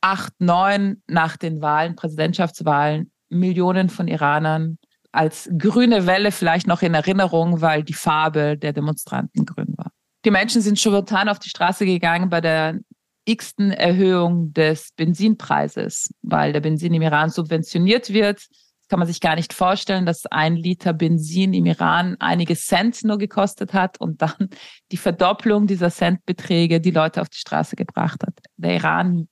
[0.00, 4.78] 2009 nach den Wahlen, Präsidentschaftswahlen, Millionen von Iranern
[5.12, 9.90] als grüne Welle vielleicht noch in Erinnerung, weil die Farbe der Demonstranten grün war.
[10.24, 12.78] Die Menschen sind spontan auf die Straße gegangen bei der
[13.24, 18.38] x-ten Erhöhung des Benzinpreises, weil der Benzin im Iran subventioniert wird.
[18.38, 23.02] Das kann man sich gar nicht vorstellen, dass ein Liter Benzin im Iran einige Cent
[23.04, 24.50] nur gekostet hat und dann
[24.92, 28.34] die Verdopplung dieser Centbeträge die Leute auf die Straße gebracht hat.
[28.56, 29.28] Der Iran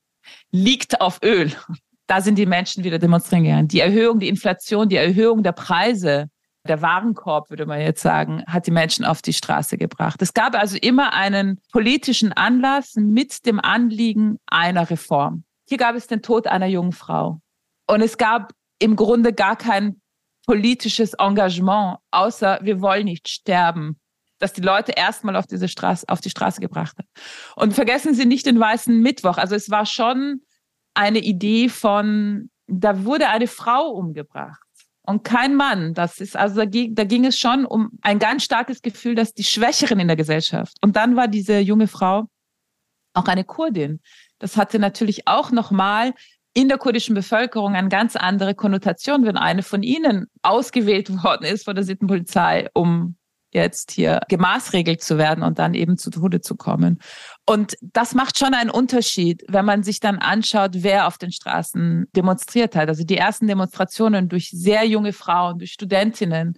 [0.50, 1.52] liegt auf Öl
[2.06, 3.68] da sind die Menschen wieder demonstrieren gegangen.
[3.68, 6.28] Die Erhöhung, die Inflation, die Erhöhung der Preise,
[6.66, 10.20] der Warenkorb, würde man jetzt sagen, hat die Menschen auf die Straße gebracht.
[10.22, 15.44] Es gab also immer einen politischen Anlass mit dem Anliegen einer Reform.
[15.66, 17.40] Hier gab es den Tod einer jungen Frau.
[17.86, 20.00] Und es gab im Grunde gar kein
[20.46, 23.98] politisches Engagement, außer wir wollen nicht sterben,
[24.38, 27.06] das die Leute erstmal auf diese Straße, auf die Straße gebracht hat.
[27.56, 29.38] Und vergessen Sie nicht den weißen Mittwoch.
[29.38, 30.42] Also es war schon
[30.94, 34.60] eine Idee von, da wurde eine Frau umgebracht
[35.02, 35.94] und kein Mann.
[35.94, 39.34] Das ist also da ging, da ging es schon um ein ganz starkes Gefühl, dass
[39.34, 40.76] die Schwächeren in der Gesellschaft.
[40.80, 42.28] Und dann war diese junge Frau
[43.12, 44.00] auch eine Kurdin.
[44.38, 46.14] Das hatte natürlich auch nochmal
[46.54, 51.64] in der kurdischen Bevölkerung eine ganz andere Konnotation, wenn eine von ihnen ausgewählt worden ist
[51.64, 53.16] von der Sittenpolizei, um
[53.54, 56.98] jetzt hier gemaßregelt zu werden und dann eben zu Tode zu kommen.
[57.46, 62.06] Und das macht schon einen Unterschied, wenn man sich dann anschaut, wer auf den Straßen
[62.16, 62.88] demonstriert hat.
[62.88, 66.54] Also die ersten Demonstrationen durch sehr junge Frauen, durch Studentinnen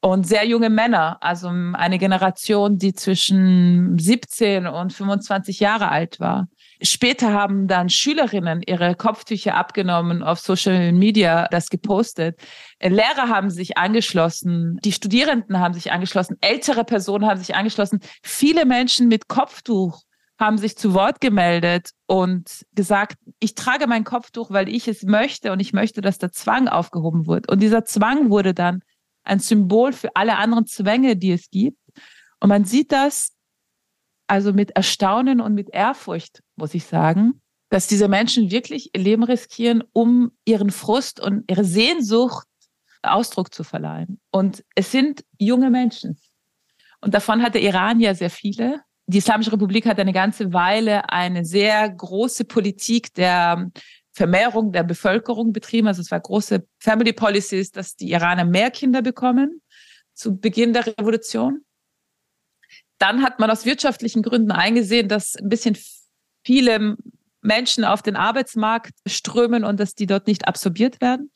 [0.00, 6.48] und sehr junge Männer, also eine Generation, die zwischen 17 und 25 Jahre alt war.
[6.84, 12.38] Später haben dann Schülerinnen ihre Kopftücher abgenommen, auf Social Media das gepostet.
[12.80, 18.00] Lehrer haben sich angeschlossen, die Studierenden haben sich angeschlossen, ältere Personen haben sich angeschlossen.
[18.22, 20.02] Viele Menschen mit Kopftuch
[20.38, 25.52] haben sich zu Wort gemeldet und gesagt, ich trage mein Kopftuch, weil ich es möchte
[25.52, 27.50] und ich möchte, dass der Zwang aufgehoben wird.
[27.50, 28.82] Und dieser Zwang wurde dann
[29.22, 31.78] ein Symbol für alle anderen Zwänge, die es gibt.
[32.40, 33.33] Und man sieht das
[34.26, 39.22] also mit Erstaunen und mit Ehrfurcht, muss ich sagen, dass diese Menschen wirklich ihr Leben
[39.22, 42.46] riskieren, um ihren Frust und ihre Sehnsucht
[43.02, 44.20] Ausdruck zu verleihen.
[44.30, 46.18] Und es sind junge Menschen.
[47.00, 48.80] Und davon hat der Iran ja sehr viele.
[49.06, 53.70] Die Islamische Republik hat eine ganze Weile eine sehr große Politik der
[54.12, 55.88] Vermehrung der Bevölkerung betrieben.
[55.88, 59.60] Also es war große Family Policies, dass die Iraner mehr Kinder bekommen
[60.14, 61.64] zu Beginn der Revolution.
[62.98, 65.76] Dann hat man aus wirtschaftlichen Gründen eingesehen, dass ein bisschen
[66.44, 66.96] viele
[67.40, 71.30] Menschen auf den Arbeitsmarkt strömen und dass die dort nicht absorbiert werden.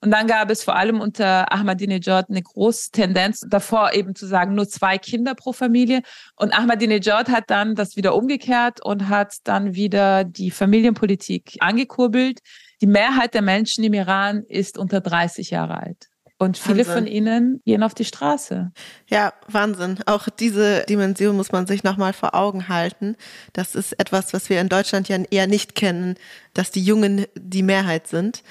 [0.00, 4.54] Und dann gab es vor allem unter Ahmadinejad eine große Tendenz davor eben zu sagen,
[4.54, 6.02] nur zwei Kinder pro Familie.
[6.36, 12.40] Und Ahmadinejad hat dann das wieder umgekehrt und hat dann wieder die Familienpolitik angekurbelt.
[12.82, 16.10] Die Mehrheit der Menschen im Iran ist unter 30 Jahre alt.
[16.36, 16.94] Und viele Wahnsinn.
[16.94, 18.72] von ihnen gehen auf die Straße.
[19.08, 19.98] Ja, Wahnsinn.
[20.06, 23.16] Auch diese Dimension muss man sich nochmal vor Augen halten.
[23.52, 26.16] Das ist etwas, was wir in Deutschland ja eher nicht kennen,
[26.52, 28.42] dass die Jungen die Mehrheit sind.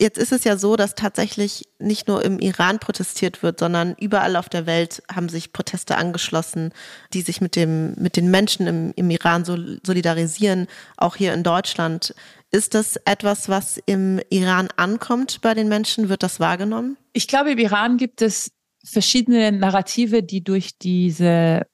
[0.00, 4.36] Jetzt ist es ja so, dass tatsächlich nicht nur im Iran protestiert wird, sondern überall
[4.36, 6.72] auf der Welt haben sich Proteste angeschlossen,
[7.12, 12.14] die sich mit dem, mit den Menschen im, im Iran solidarisieren, auch hier in Deutschland.
[12.50, 16.08] Ist das etwas, was im Iran ankommt bei den Menschen?
[16.08, 16.96] Wird das wahrgenommen?
[17.12, 21.66] Ich glaube, im Iran gibt es verschiedene Narrative, die durch diese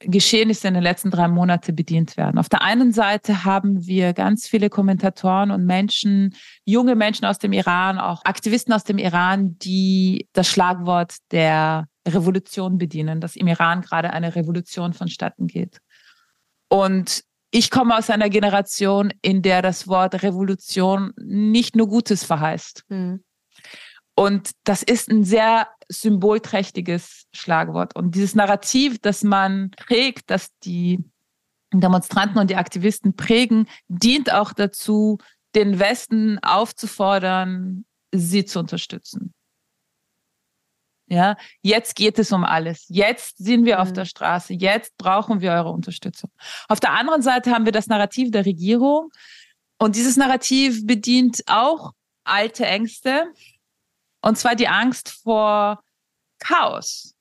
[0.00, 2.38] Geschehnisse in den letzten drei Monaten bedient werden.
[2.38, 6.34] Auf der einen Seite haben wir ganz viele Kommentatoren und Menschen,
[6.64, 12.78] junge Menschen aus dem Iran, auch Aktivisten aus dem Iran, die das Schlagwort der Revolution
[12.78, 15.78] bedienen, dass im Iran gerade eine Revolution vonstatten geht.
[16.68, 22.84] Und ich komme aus einer Generation, in der das Wort Revolution nicht nur Gutes verheißt.
[22.88, 23.22] Mhm.
[24.14, 27.96] Und das ist ein sehr symbolträchtiges Schlagwort.
[27.96, 31.04] Und dieses Narrativ, das man trägt, dass die
[31.72, 35.18] Demonstranten und die Aktivisten prägen, dient auch dazu,
[35.54, 39.34] den Westen aufzufordern, sie zu unterstützen.
[41.06, 42.84] Ja, jetzt geht es um alles.
[42.88, 43.82] Jetzt sind wir mhm.
[43.82, 44.54] auf der Straße.
[44.54, 46.30] Jetzt brauchen wir eure Unterstützung.
[46.68, 49.10] Auf der anderen Seite haben wir das Narrativ der Regierung.
[49.76, 53.24] Und dieses Narrativ bedient auch alte Ängste.
[54.22, 55.82] Und zwar die Angst vor
[56.38, 57.14] Chaos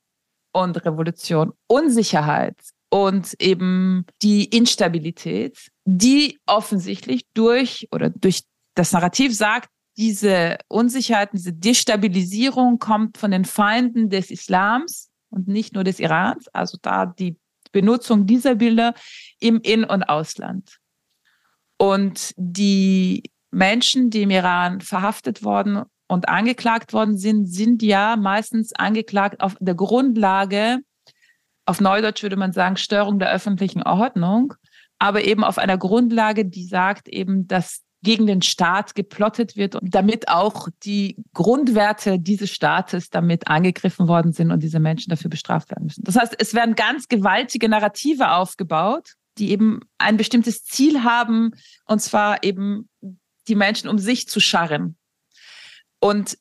[0.52, 2.58] und Revolution, Unsicherheit
[2.90, 8.42] und eben die Instabilität, die offensichtlich durch oder durch
[8.76, 15.74] das Narrativ sagt, diese Unsicherheit, diese Destabilisierung kommt von den Feinden des Islams und nicht
[15.74, 17.38] nur des Irans, also da die
[17.72, 18.94] Benutzung dieser Bilder
[19.40, 20.78] im In- und Ausland.
[21.78, 28.74] Und die Menschen, die im Iran verhaftet worden und angeklagt worden sind, sind ja meistens
[28.74, 30.80] angeklagt auf der Grundlage,
[31.66, 34.56] auf Neudeutsch würde man sagen, Störung der öffentlichen Ordnung,
[34.98, 39.94] aber eben auf einer Grundlage, die sagt eben, dass gegen den Staat geplottet wird und
[39.94, 45.70] damit auch die Grundwerte dieses Staates damit angegriffen worden sind und diese Menschen dafür bestraft
[45.70, 46.04] werden müssen.
[46.06, 51.52] Das heißt, es werden ganz gewaltige Narrative aufgebaut, die eben ein bestimmtes Ziel haben,
[51.86, 52.90] und zwar eben
[53.48, 54.96] die Menschen um sich zu scharren.
[56.00, 56.38] Und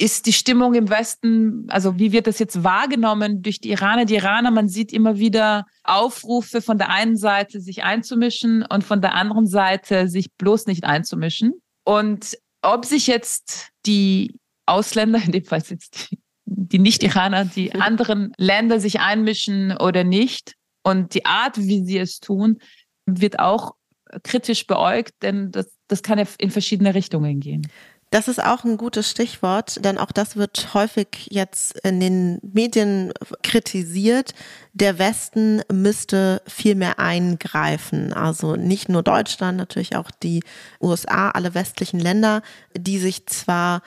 [0.00, 4.04] ist die Stimmung im Westen, also wie wird das jetzt wahrgenommen durch die Iraner?
[4.04, 9.00] Die Iraner, man sieht immer wieder Aufrufe von der einen Seite, sich einzumischen und von
[9.00, 11.60] der anderen Seite, sich bloß nicht einzumischen.
[11.84, 18.32] Und ob sich jetzt die Ausländer, in dem Fall jetzt die, die Nicht-Iraner, die anderen
[18.36, 20.54] Länder sich einmischen oder nicht
[20.84, 22.58] und die Art, wie sie es tun,
[23.04, 23.74] wird auch
[24.22, 27.66] kritisch beäugt, denn das, das kann ja in verschiedene Richtungen gehen.
[28.10, 33.12] Das ist auch ein gutes Stichwort, denn auch das wird häufig jetzt in den Medien
[33.42, 34.32] kritisiert.
[34.72, 38.14] Der Westen müsste viel mehr eingreifen.
[38.14, 40.42] Also nicht nur Deutschland, natürlich auch die
[40.80, 42.40] USA, alle westlichen Länder,
[42.74, 43.82] die sich zwar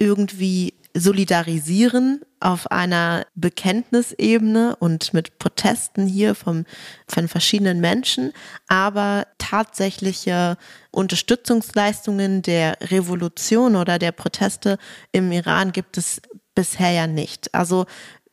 [0.00, 6.66] irgendwie solidarisieren auf einer Bekenntnisebene und mit Protesten hier vom,
[7.08, 8.32] von verschiedenen Menschen,
[8.68, 10.58] aber tatsächliche
[10.90, 14.78] Unterstützungsleistungen der Revolution oder der Proteste
[15.10, 16.20] im Iran gibt es
[16.54, 17.54] bisher ja nicht.
[17.54, 17.86] Also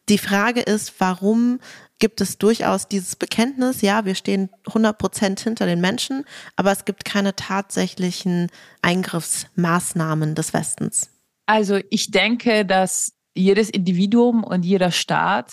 [0.10, 1.60] die Frage ist, warum
[2.00, 6.26] gibt es durchaus dieses Bekenntnis, ja, wir stehen 100 Prozent hinter den Menschen,
[6.58, 8.50] aber es gibt keine tatsächlichen
[8.82, 11.10] Eingriffsmaßnahmen des Westens.
[11.46, 15.52] Also ich denke, dass jedes Individuum und jeder Staat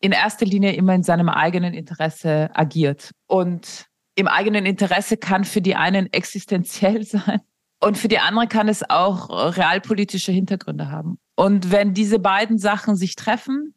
[0.00, 3.12] in erster Linie immer in seinem eigenen Interesse agiert.
[3.28, 7.40] Und im eigenen Interesse kann für die einen existenziell sein
[7.82, 11.18] und für die anderen kann es auch realpolitische Hintergründe haben.
[11.34, 13.74] Und wenn diese beiden Sachen sich treffen,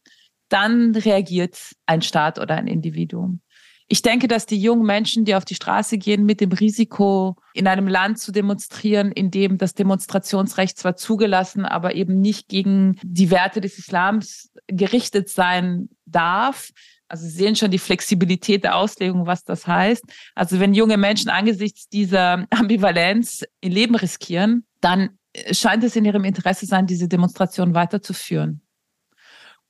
[0.49, 3.41] dann reagiert ein Staat oder ein Individuum.
[3.88, 7.67] Ich denke, dass die jungen Menschen, die auf die Straße gehen, mit dem Risiko, in
[7.67, 13.29] einem Land zu demonstrieren, in dem das Demonstrationsrecht zwar zugelassen, aber eben nicht gegen die
[13.29, 16.71] Werte des Islams gerichtet sein darf,
[17.07, 20.03] also Sie sehen schon die Flexibilität der Auslegung, was das heißt.
[20.33, 25.17] Also wenn junge Menschen angesichts dieser Ambivalenz ihr Leben riskieren, dann
[25.51, 28.61] scheint es in ihrem Interesse sein, diese Demonstration weiterzuführen.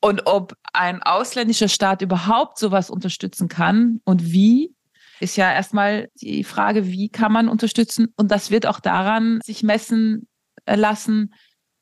[0.05, 4.75] Und ob ein ausländischer Staat überhaupt sowas unterstützen kann und wie,
[5.19, 8.13] ist ja erstmal die Frage, wie kann man unterstützen?
[8.15, 10.27] Und das wird auch daran sich messen
[10.67, 11.33] lassen,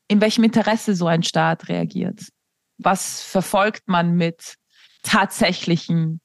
[0.08, 2.28] in welchem Interesse so ein Staat reagiert.
[2.78, 4.54] Was verfolgt man mit
[5.02, 6.22] tatsächlichen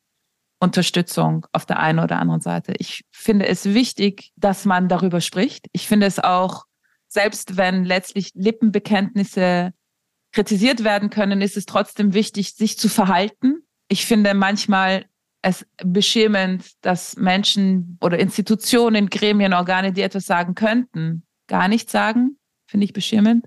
[0.61, 2.75] Unterstützung auf der einen oder anderen Seite?
[2.77, 5.65] Ich finde es wichtig, dass man darüber spricht.
[5.73, 6.63] Ich finde es auch,
[7.09, 9.73] selbst wenn letztlich Lippenbekenntnisse
[10.31, 13.63] kritisiert werden können, ist es trotzdem wichtig, sich zu verhalten.
[13.87, 15.05] Ich finde manchmal
[15.41, 22.37] es beschämend, dass Menschen oder Institutionen, Gremien, Organe, die etwas sagen könnten, gar nichts sagen.
[22.67, 23.45] Finde ich beschämend.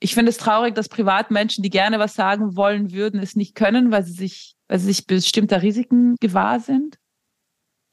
[0.00, 3.92] Ich finde es traurig, dass Privatmenschen, die gerne was sagen wollen würden, es nicht können,
[3.92, 6.98] weil sie sich, weil sie sich bestimmter Risiken gewahr sind.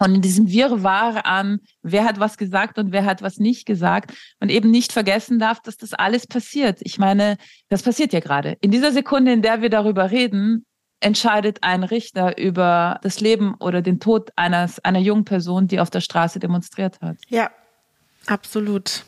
[0.03, 4.13] Und in diesem Wirrwarr an, wer hat was gesagt und wer hat was nicht gesagt,
[4.41, 6.79] man eben nicht vergessen darf, dass das alles passiert.
[6.81, 7.37] Ich meine,
[7.69, 8.57] das passiert ja gerade.
[8.59, 10.65] In dieser Sekunde, in der wir darüber reden,
[10.99, 15.89] entscheidet ein Richter über das Leben oder den Tod eines, einer jungen Person, die auf
[15.89, 17.15] der Straße demonstriert hat.
[17.29, 17.49] Ja,
[18.25, 19.05] absolut.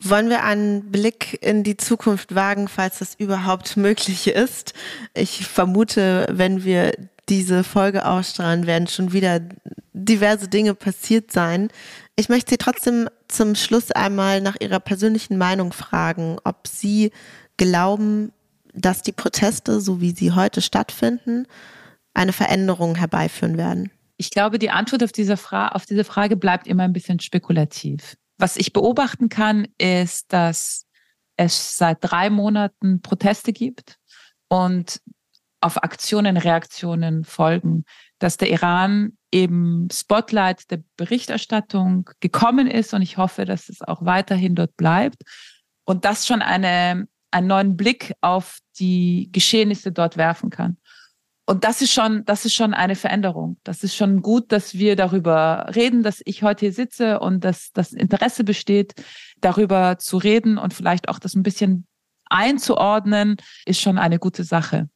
[0.00, 4.74] Wollen wir einen Blick in die Zukunft wagen, falls das überhaupt möglich ist?
[5.14, 6.92] Ich vermute, wenn wir
[7.28, 9.40] diese Folge ausstrahlen, werden schon wieder
[9.92, 11.68] diverse Dinge passiert sein.
[12.16, 17.12] Ich möchte Sie trotzdem zum Schluss einmal nach Ihrer persönlichen Meinung fragen, ob Sie
[17.56, 18.32] glauben,
[18.74, 21.46] dass die Proteste, so wie sie heute stattfinden,
[22.14, 23.90] eine Veränderung herbeiführen werden?
[24.16, 28.16] Ich glaube, die Antwort auf diese, Fra auf diese Frage bleibt immer ein bisschen spekulativ.
[28.38, 30.86] Was ich beobachten kann, ist, dass
[31.36, 33.98] es seit drei Monaten Proteste gibt
[34.48, 35.00] und
[35.62, 37.84] auf Aktionen, Reaktionen folgen,
[38.18, 44.04] dass der Iran eben Spotlight der Berichterstattung gekommen ist und ich hoffe, dass es auch
[44.04, 45.22] weiterhin dort bleibt
[45.84, 50.76] und das schon eine, einen neuen Blick auf die Geschehnisse dort werfen kann.
[51.44, 53.58] Und das ist schon, das ist schon eine Veränderung.
[53.64, 57.72] Das ist schon gut, dass wir darüber reden, dass ich heute hier sitze und dass
[57.72, 58.94] das Interesse besteht,
[59.40, 61.86] darüber zu reden und vielleicht auch das ein bisschen
[62.26, 63.36] einzuordnen,
[63.66, 64.88] ist schon eine gute Sache.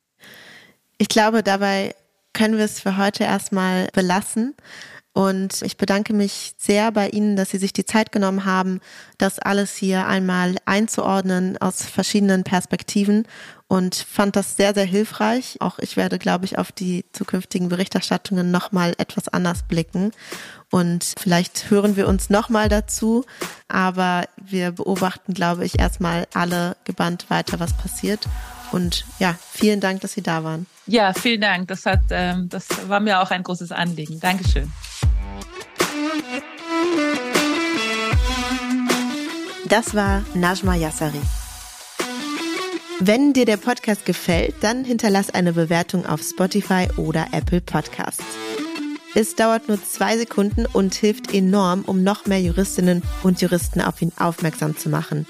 [0.99, 1.95] Ich glaube, dabei
[2.33, 4.55] können wir es für heute erstmal belassen.
[5.17, 8.81] Und ich bedanke mich sehr bei Ihnen, dass Sie sich die Zeit genommen haben,
[9.17, 13.27] das alles hier einmal einzuordnen aus verschiedenen Perspektiven
[13.67, 15.57] und fand das sehr, sehr hilfreich.
[15.61, 20.13] Auch ich werde, glaube ich, auf die zukünftigen Berichterstattungen nochmal etwas anders blicken.
[20.71, 23.25] Und vielleicht hören wir uns nochmal dazu.
[23.69, 28.29] Aber wir beobachten, glaube ich, erstmal alle gebannt weiter, was passiert.
[28.73, 30.67] Und ja, vielen Dank, dass Sie da waren.
[30.87, 31.69] Ja, vielen Dank.
[31.69, 34.21] Das hat, ähm, das war mir auch ein großes Anliegen.
[34.21, 34.73] Dankeschön.
[39.69, 41.21] Das war Najma Yassari.
[43.01, 48.25] Wenn dir der Podcast gefällt, dann hinterlass eine Bewertung auf Spotify oder Apple Podcasts.
[49.15, 54.01] Es dauert nur zwei Sekunden und hilft enorm, um noch mehr Juristinnen und Juristen auf
[54.03, 55.27] ihn aufmerksam zu machen.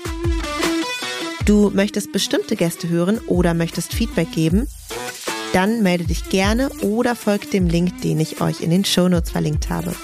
[1.47, 4.67] Du möchtest bestimmte Gäste hören oder möchtest Feedback geben?
[5.53, 9.71] Dann melde dich gerne oder folgt dem Link, den ich euch in den Shownotes verlinkt
[9.71, 9.95] habe.